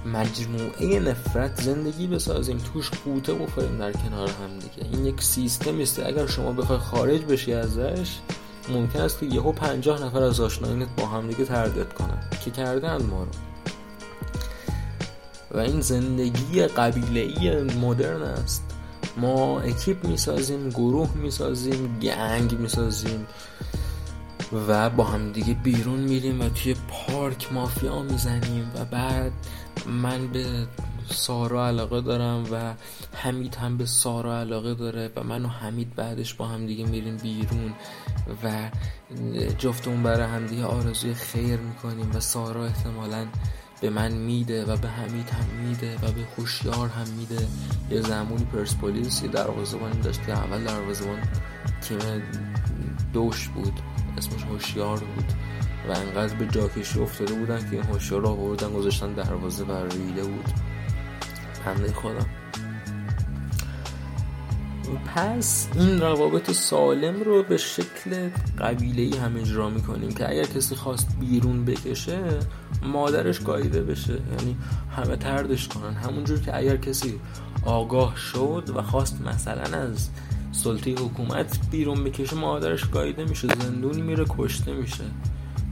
[0.05, 4.89] مجموعه نفرت زندگی بسازیم توش قوطه بخوریم در کنار هم دیگه.
[4.91, 8.17] این یک سیستم است اگر شما بخوای خارج بشی ازش
[8.69, 12.19] ممکن است که یهو پنجاه نفر از آشنایینت با هم دیگه تردد کنن.
[12.45, 13.29] که کردن ما رو.
[15.51, 18.63] و این زندگی قبیله مدرن است.
[19.17, 23.27] ما اکیپ می‌سازیم گروه می‌سازیم گنگ می‌سازیم.
[24.67, 29.31] و با هم دیگه بیرون میریم و توی پارک مافیا می‌زنیم و بعد
[29.87, 30.67] من به
[31.09, 32.73] سارا علاقه دارم و
[33.13, 37.17] حمید هم به سارا علاقه داره و من و حمید بعدش با هم دیگه میریم
[37.17, 37.73] بیرون
[38.43, 38.69] و
[39.57, 43.25] جفتمون برای هم دیگه آرزوی خیر می‌کنیم و سارا احتمالا
[43.81, 47.47] به من میده و به حمید هم میده و به خوشیار هم میده.
[47.89, 51.19] یه زمانی پرسپولیس یه دروازه‌بانی داشت که اول دروازه‌بان
[51.81, 51.99] تیم
[53.13, 53.73] دوش بود.
[54.17, 55.33] اسمش هوشیار بود
[55.89, 60.23] و انقدر به جاکشی افتاده بودن که این هوشیار رو آوردن گذاشتن دروازه و ریده
[60.23, 60.49] بود.
[61.65, 62.25] بنده خدا
[65.15, 70.75] پس این روابط سالم رو به شکل قبیله ای هم اجرا می‌کنیم که اگر کسی
[70.75, 72.39] خواست بیرون بکشه
[72.83, 74.13] مادرش گاییده بشه.
[74.13, 74.57] یعنی
[74.95, 75.93] همه تردش کنن.
[75.93, 77.19] همونجور که اگر کسی
[77.65, 80.09] آگاه شد و خواست مثلا از
[80.53, 85.03] سلطه حکومت بیرون بکشه مادرش گاییده میشه زندونی میره کشته میشه.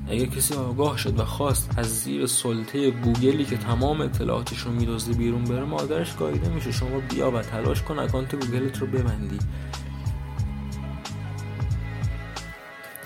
[0.07, 5.13] اگر کسی آگاه شد و خواست از زیر سلطه گوگلی که تمام اطلاعاتش رو میدازده
[5.13, 6.71] بیرون بره مادرش گاییده میشه.
[6.71, 9.39] شما بیا و تلاش کن اکانت گوگلت رو ببندی.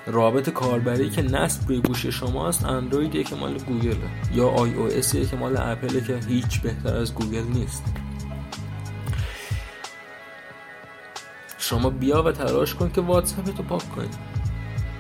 [0.08, 5.36] رابط کاربری که نصب روی گوش شماست اندرویدیه که مال گوگله یا iOS یه که
[5.36, 7.84] مال اپله که هیچ بهتر از گوگل نیست.
[11.70, 14.10] شما بیا و تلاش کن که واتساپ تو پاک کنی.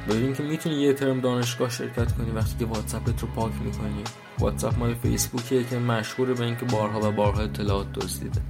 [0.09, 4.03] ببین که می‌تونی یه ترم دانشگاه شرکت کنی وقتی که واتساپت رو پاک می‌کنی.
[4.39, 8.41] واتساپ مال فیسبوکیه که مشهوره به اینکه بارها و بارها اطلاعات دزدیده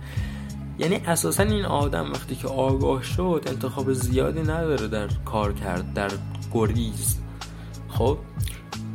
[0.80, 6.12] یعنی اساسا این آدم وقتی که آگاه شد انتخاب زیادی نداره در کار کرد در
[6.54, 7.18] گریز.
[7.90, 8.18] خب؟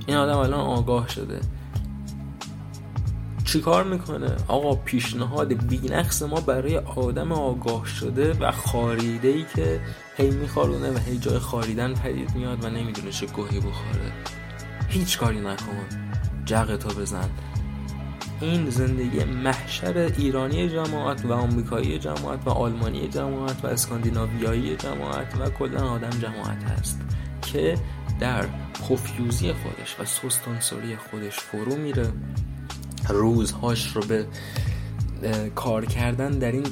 [0.07, 1.41] این آدم الان آگاه شده.
[3.53, 9.81] چیکار می‌کنه؟ آقا پیشنهاد بینقص ما برای آدم آگاه شده و خاریده ای که
[10.17, 14.13] هی میخارونه و هی جای خاریدن پدید میاد و نمی‌دونه چه گوهی بخوره.
[14.89, 15.77] هیچ کاری نکن.
[16.45, 17.31] جغتو بزن.
[18.41, 25.51] این زندگی محشر ایرانی جماعت و آمریکایی جماعت و آلمانی جماعت و اسکاندیناویایی جماعت و
[25.51, 27.01] کلا آدم جماعت هست
[27.43, 27.79] که
[28.21, 28.47] در
[28.89, 32.13] پوفیوزی خودش و سوستانسوری خودش فرو میره.
[33.09, 34.27] روزهاش رو به
[35.55, 36.67] کار کردن در این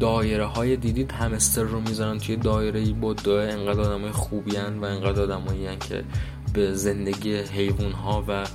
[0.00, 4.78] دایره های دیدید همستر رو می‌ذارن توی دایره ای بود انقدر آدم های خوبی هن
[4.78, 5.44] و انقدر آدم
[5.88, 6.04] که
[6.52, 8.46] به زندگی حیوان ها و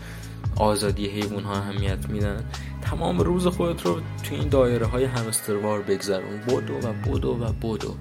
[0.56, 2.43] آزادی حیوان ها اهمیت میدن.
[2.82, 6.39] تمام روز خودت رو توی این دایره های همستروار بگذرون.
[6.47, 7.95] بودو و بودو و بودو.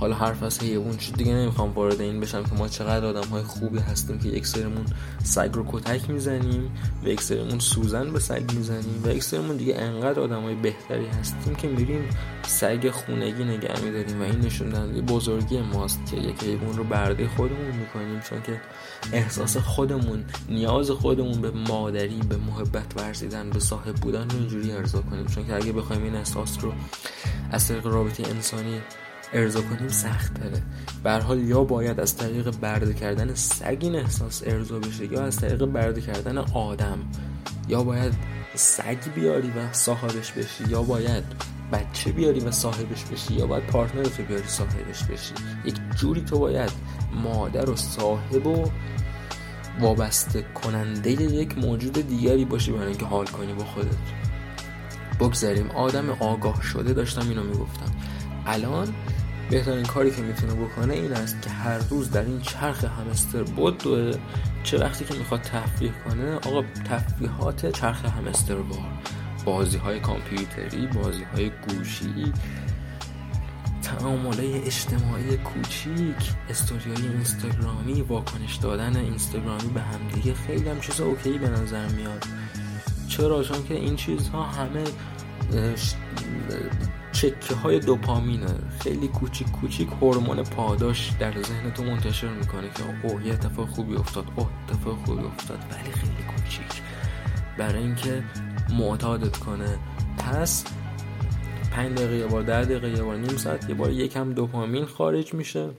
[0.00, 3.42] حالا حرف از حیوان شد دیگه نمی‌خوام وارد این بشم که ما چقدر آدم های
[3.42, 4.84] خوبی هستیم که یک سرمون
[5.22, 6.70] سگ رو کتک می‌زنیم
[7.04, 11.06] و یک سرمون سوزن به سگ می‌زنیم و یک سرمون دیگه انقدر آدم های بهتری
[11.06, 12.08] هستیم که میریم
[12.46, 17.28] سگ خونگی نگه میداریم و این نشون دهنده بزرگی ماست که یک حیوان رو برده
[17.28, 18.60] خودمون می‌کنیم چون که
[19.12, 25.00] احساس خودمون نیاز خودمون به مادری به محبت ورزیدن به صاحب بودن رو اینجوری ارضا
[25.00, 25.26] کنیم.
[25.26, 26.72] چون که اگه بخوایم این احساس رو
[27.52, 28.80] از طریق رابطه انسانی
[29.32, 31.22] ارضا کنیم سخت داره.
[31.22, 35.64] حال یا باید از طریق برده کردن سگ این احساس ارضا بشه یا از طریق
[35.64, 36.98] برده کردن آدم.
[37.68, 38.14] یا باید
[38.54, 41.24] سگ بیاری و صاحبش بشی یا باید
[41.72, 45.34] بچه بیاری و صاحبش بشی یا باید پارتنر تو بیاری صاحبش بشی.
[45.64, 46.70] یک جوری تو باید
[47.24, 48.70] مادر و صاحب و
[49.80, 53.96] وابسته کننده یک موجود دیگری باشی برای اینکه حال کنی با خودت.
[55.20, 55.70] بگذاریم.
[55.70, 57.92] آدم آگاه شده داشتم اینو می‌گفتم.
[58.46, 58.94] الان
[59.50, 63.82] بهترین کاری که می‌تونه بکنه این است که هر روز در این چرخ همستر بود
[64.62, 68.88] چه وقتی که می‌خواد تفریح کنه آقا تفریحات چرخ همستر بار.
[69.44, 72.32] بازی های کامپیوتری بازی های گوشی
[73.82, 81.38] تعامل اجتماعی کوچیک استوری های اینستاگرامی واکنش دادن اینستاگرامی به همدیگه خیلی هم چیز اوکی
[81.38, 82.24] به نظر میاد.
[83.08, 84.84] چرا؟ چون که این چیزها همه
[87.12, 88.54] چکه های دوپامینه.
[88.80, 93.96] خیلی کوچیک کوچیک هورمون پاداش در ذهن تو منتشر می‌کنه که اوه یه اتفاق خوبی
[93.96, 94.24] افتاد.
[94.36, 95.58] اوه اتفاق خوبی افتاد.
[95.70, 96.82] ولی خیلی کوچیک.
[97.58, 98.24] برای اینکه
[98.70, 99.78] معتادت کنه.
[100.18, 100.64] پس
[101.70, 105.34] پنج دقیقه یه بار ده دقیقه یه بار نیم ساعت یه بار یکم دوپامین خارج
[105.34, 105.70] میشه.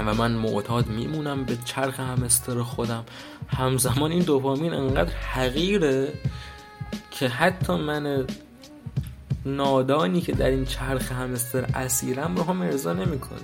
[0.00, 3.04] و من معتاد میمونم به چرخ همستر خودم.
[3.48, 6.12] همزمان این دوپامین انقدر حقیره
[7.10, 8.26] که حتی من
[9.46, 13.38] نادانی که در این چرخ همستر اسیرم رو هم ارضا نمی‌کنه.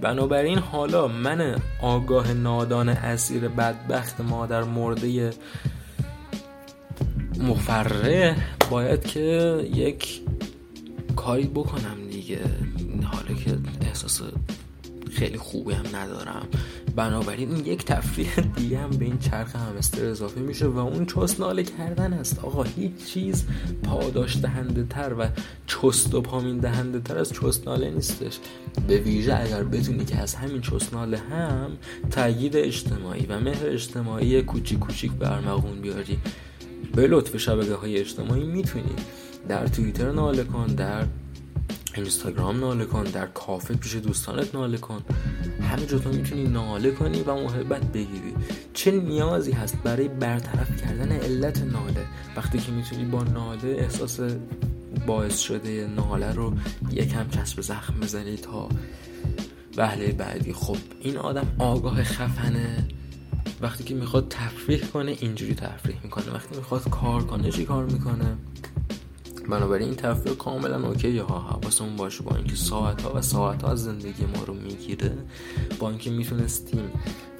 [0.00, 5.30] بنابراین حالا من آگاه نادان اسیر بدبخت مادر مرده
[7.40, 8.36] مفرح
[8.70, 10.20] باید که یک
[11.16, 12.40] کاری بکنم دیگه.
[13.04, 14.22] حالا که احساس
[15.10, 16.48] خیلی خوبی هم ندارم.
[16.96, 21.40] بنابراین این یک تفریح دیگه هم به این چرخ همستر اضافه میشه و اون چست
[21.40, 22.38] ناله کردن است.
[22.38, 23.44] آقا هیچ چیز
[23.82, 25.28] پاداش دهنده تر و
[25.66, 28.38] چست و پامین دهنده تر از چست ناله نیستش.
[28.88, 31.70] به ویژه اگر بتونی که از همین چست ناله هم
[32.10, 36.18] تأیید اجتماعی و مهر اجتماعی کوچیک کوچیک برمغون بیاری.
[36.94, 38.94] به لطف شبکه های اجتماعی می‌تونی.
[39.48, 41.04] در توییتر ناله کن در
[41.94, 45.02] اینستاگرام ناله کن در کافه پیش دوستانت ناله کن.
[45.70, 48.34] همه تو می‌تونی ناله کنی و محبت بگیری.
[48.74, 54.20] چه نیازی هست برای برطرف کردن علت ناله؟ وقتی که می‌تونی با ناله احساس
[55.06, 56.54] باعث شده ناله رو
[56.90, 58.68] یکم چسب زخم بزنی تا
[59.76, 60.52] وهله بعدی.
[60.52, 62.88] خب این آدم آگاه خفنه.
[63.60, 66.34] وقتی که می‌خواد تفریح کنه اینجوری تفریح می‌کنه.
[66.34, 68.36] وقتی می‌خواد کار کنه چی کار می‌کنه؟
[69.48, 73.70] بنابراین این تفریح کاملا اوکی ها حواسمون باشه با اینکه ساعت ها و ساعت ها
[73.70, 75.12] از زندگی ما رو می‌گیره
[75.78, 76.90] با اینکه می‌تونستیم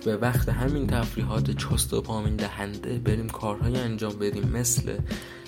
[0.04, 4.96] به وقت همین تفریحات چست و پامین دهنده بریم کارهای انجام بدیم مثل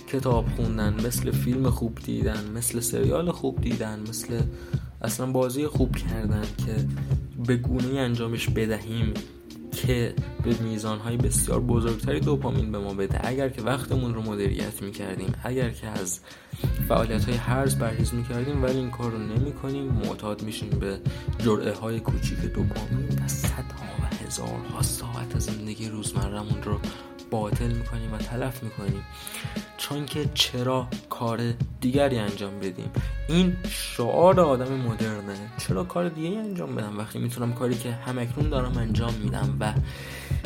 [0.08, 4.40] کتاب خوندن مثل فیلم خوب دیدن مثل سریال خوب دیدن مثل
[5.02, 6.86] اصلا بازی خوب کردن که
[7.46, 9.14] به گونه انجامش بدهیم.
[9.72, 10.14] که
[10.44, 13.28] به میزانهای بسیار بزرگتری دوپامین به ما بده.
[13.28, 16.20] اگر که وقتمون رو مدیریت می‌کردیم اگر که از
[16.88, 20.98] فعالیت های هرز پرهیز می‌کردیم ولی این کار رو نمی کنیم معتاد میشیم به
[21.38, 26.80] جرعه های کوچیک دوپامین و صدها و هزارها ساعت زندگی روزمرهمون رو
[27.40, 29.02] باطل می‌کنیم و تلف می‌کنیم.
[29.76, 31.40] چون که چرا کار
[31.80, 32.90] دیگری انجام بدیم؟
[33.28, 35.36] این شعار آدم مدرنه.
[35.58, 39.72] چرا کار دیگری انجام بدم؟ وقتی می‌تونم کاری که همکنون دارم انجام میدم و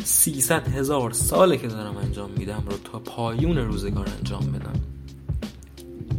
[0.05, 4.80] 300 هزار ساله که دارم انجام میدم رو تا پایون روزگار انجام بدم.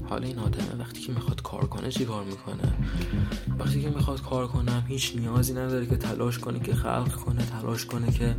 [0.10, 2.74] حالا این آدمه وقتی که می‌خواد کار کنه چی کار می‌کنه؟
[3.60, 7.86] وقتی که می‌خواد کار کنم هیچ نیازی نداره که تلاش کنه که خلق کنه تلاش
[7.86, 8.36] کنه که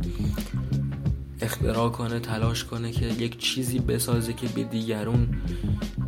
[1.43, 5.29] اختراع کنه تلاش کنه که یک چیزی بسازه که به دیگرون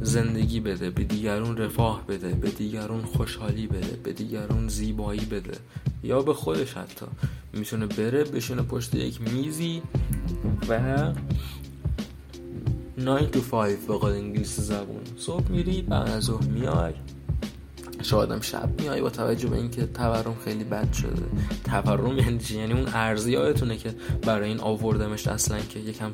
[0.02, 5.58] زندگی بده به دیگرون رفاه بده به دیگرون خوشحالی بده به دیگرون زیبایی بده.
[6.04, 7.06] یا به خودش حتی.
[7.54, 9.82] می‌تونه بره بشینه پشت یک میزی
[10.70, 11.14] و
[12.98, 15.02] 9 to 5 به قول انگلیسی زبون.
[15.18, 16.94] صبح میری بعد از ظهر میای.
[18.06, 21.24] شاید شب میای با توجه به اینکه تورم خیلی بد شده.
[21.64, 26.12] تورم یعنی یعنی اون ارزی یادتونه که برای این آوردمش اصلا که یکم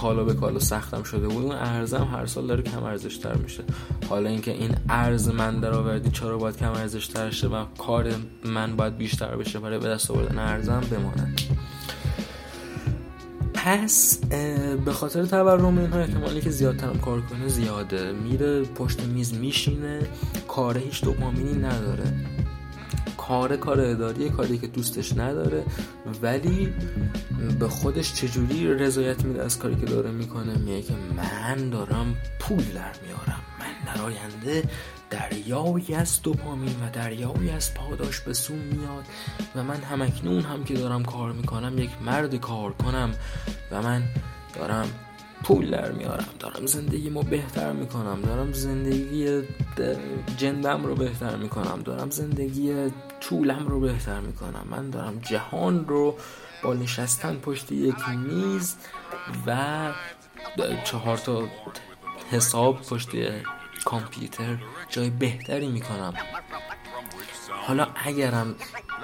[0.00, 1.44] کالا به کالا سختم شده بود.
[1.44, 3.64] اون ارزم هر سال داره کم ارزش تر میشه.
[4.08, 8.10] حالا اینکه این ارز من در آوردی چرا باید کم ارزش تر شه و کار
[8.44, 11.40] من باید بیشتر بشه برای به دست آوردن ارزم بماند.
[13.64, 14.18] پس
[14.84, 18.12] به خاطر تورم اینها احتمالی که زیادترم کار کنه زیاده.
[18.12, 20.00] میره پشت میز میشینه.
[20.48, 22.04] کاره هیچ دوپامینی نداره.
[23.18, 25.64] کار کار اداری کاری که دوستش نداره.
[26.22, 26.74] ولی
[27.58, 32.64] به خودش چجوری رضایت میده از کاری که داره می‌کنه؟ میگه که من دارم پول
[32.64, 33.40] در میارم.
[33.60, 34.62] من در آینده
[35.14, 39.04] دریایی از دوپامین و دریایی از پاداش به سوم میاد
[39.56, 43.14] و من همکنون هم که دارم کار می‌کنم یک مرد کار کنم
[43.70, 44.02] و من
[44.54, 44.90] دارم
[45.42, 46.28] پول در میارم.
[46.38, 48.20] دارم زندگیمو بهتر می‌کنم.
[48.20, 49.42] دارم زندگی
[50.36, 51.82] جندم رو بهتر می‌کنم.
[51.84, 52.90] دارم زندگی
[53.20, 54.66] طولم رو بهتر می‌کنم.
[54.70, 56.16] من دارم جهان رو
[56.62, 58.76] با نشستن پشت یک میز
[59.46, 59.92] و
[60.84, 61.42] چهار تا
[62.30, 63.08] حساب پشت
[63.84, 64.58] کامپیوتر
[64.88, 66.14] جای بهتری می‌کنم.
[67.66, 68.54] حالا اگرم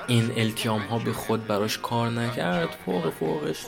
[0.07, 3.67] این التیام ها به خود براش کار نکرد فوق فوقش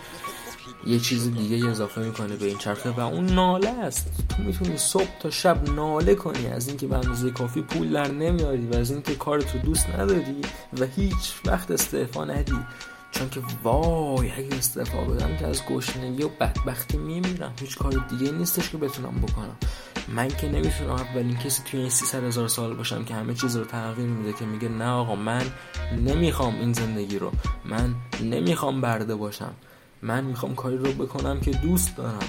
[0.86, 4.10] یه چیز دیگه اضافه می‌کنه به این چرخه و اون ناله است.
[4.28, 6.46] تو می‌تونی صبح تا شب ناله کنی.
[6.46, 10.40] از اینکه به اندازه کافی پول در نمیاری و از اینکه کار تو دوست نداری
[10.80, 12.58] و هیچ وقت استعفا ندی.
[13.10, 17.52] چون که وای اگه استعفا بدم که از گشنگی و بدبختی میمیرم.
[17.60, 19.56] هیچ کار دیگه نیستش که بتونم بکنم.
[20.08, 23.64] من که نمی‌تونم اولین کسی توی این 300 هزار سال باشم که همه چیز رو
[23.64, 25.42] تغییر میده که میگه نه آقا من
[26.06, 27.32] نمی‌خوام این زندگی رو
[27.64, 29.54] من نمی‌خوام برده باشم.
[30.02, 32.28] من می‌خوام کاری رو بکنم که دوست دارم.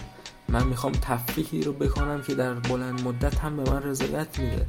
[0.49, 4.65] من می‌خوام تفریحی رو بکنم که در بلند مدت هم به من رضایت میده.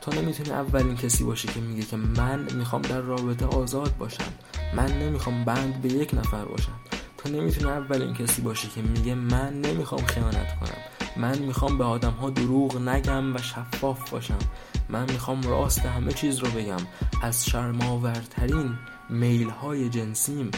[0.00, 4.32] تو نمی‌تونی اولین کسی باشی که میگه که من می‌خوام در رابطه آزاد باشم.
[4.74, 6.72] من نمی‌خوام بند به یک نفر باشم.
[7.18, 10.97] تو نمی‌تونی اولین کسی باشی که میگه من نمی‌خوام خیانت کنم.
[11.18, 14.38] من می‌خوام به آدم ها دروغ نگم و شفاف باشم.
[14.88, 16.86] من می‌خوام راست همه چیز رو بگم.
[17.22, 18.78] از شرماورترین
[19.10, 20.50] میل های جنسیم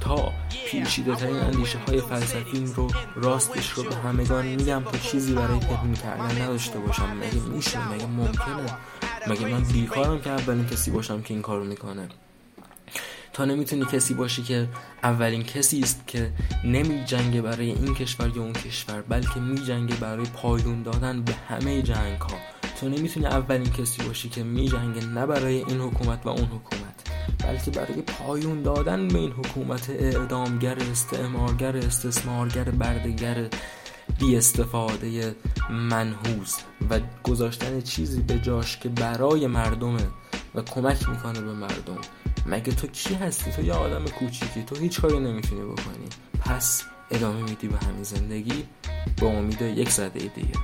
[0.00, 0.32] تا
[0.66, 5.94] پیچیده ترین اندیشه های فلسفیم رو راستش رو به همگان میگم تا چیزی برای پنهون
[5.94, 7.16] کردن نداشته باشم.
[7.16, 8.76] مگه میشه؟ مگه ممکنه؟
[9.26, 12.08] مگه من بیکارم که اولین کسی باشم که این کارو می‌کنه؟
[13.34, 14.68] تا نمی‌تونی کسی باشی که
[15.02, 16.32] اولین کسی است که
[16.64, 21.34] نمی جنگه برای این کشور یا اون کشور بلکه می جنگه برای پایون دادن به
[21.48, 22.36] همه جنگ ها
[22.80, 26.94] تو نمی‌تونی اولین کسی باشی که می جنگه نه برای این حکومت و اون حکومت
[27.46, 33.48] بلکه برای پایون دادن به این حکومت اعدامگر استعمارگر استثمارگر بردگر
[34.18, 35.34] بی استفاده
[35.70, 36.56] منحوس.
[36.90, 40.06] و گذاشتن چیزی به جاش که برای مردمه
[40.54, 41.98] و کمک می‌کنه به مردم.
[42.46, 44.62] مگه تو کی هستی؟ تو یه آدم کوچیکی.
[44.62, 46.08] تو هیچ کاری نمی‌تونی بکنی.
[46.40, 48.64] پس ادامه میدی به همین زندگی
[49.20, 50.54] با امید یک زده دیگه.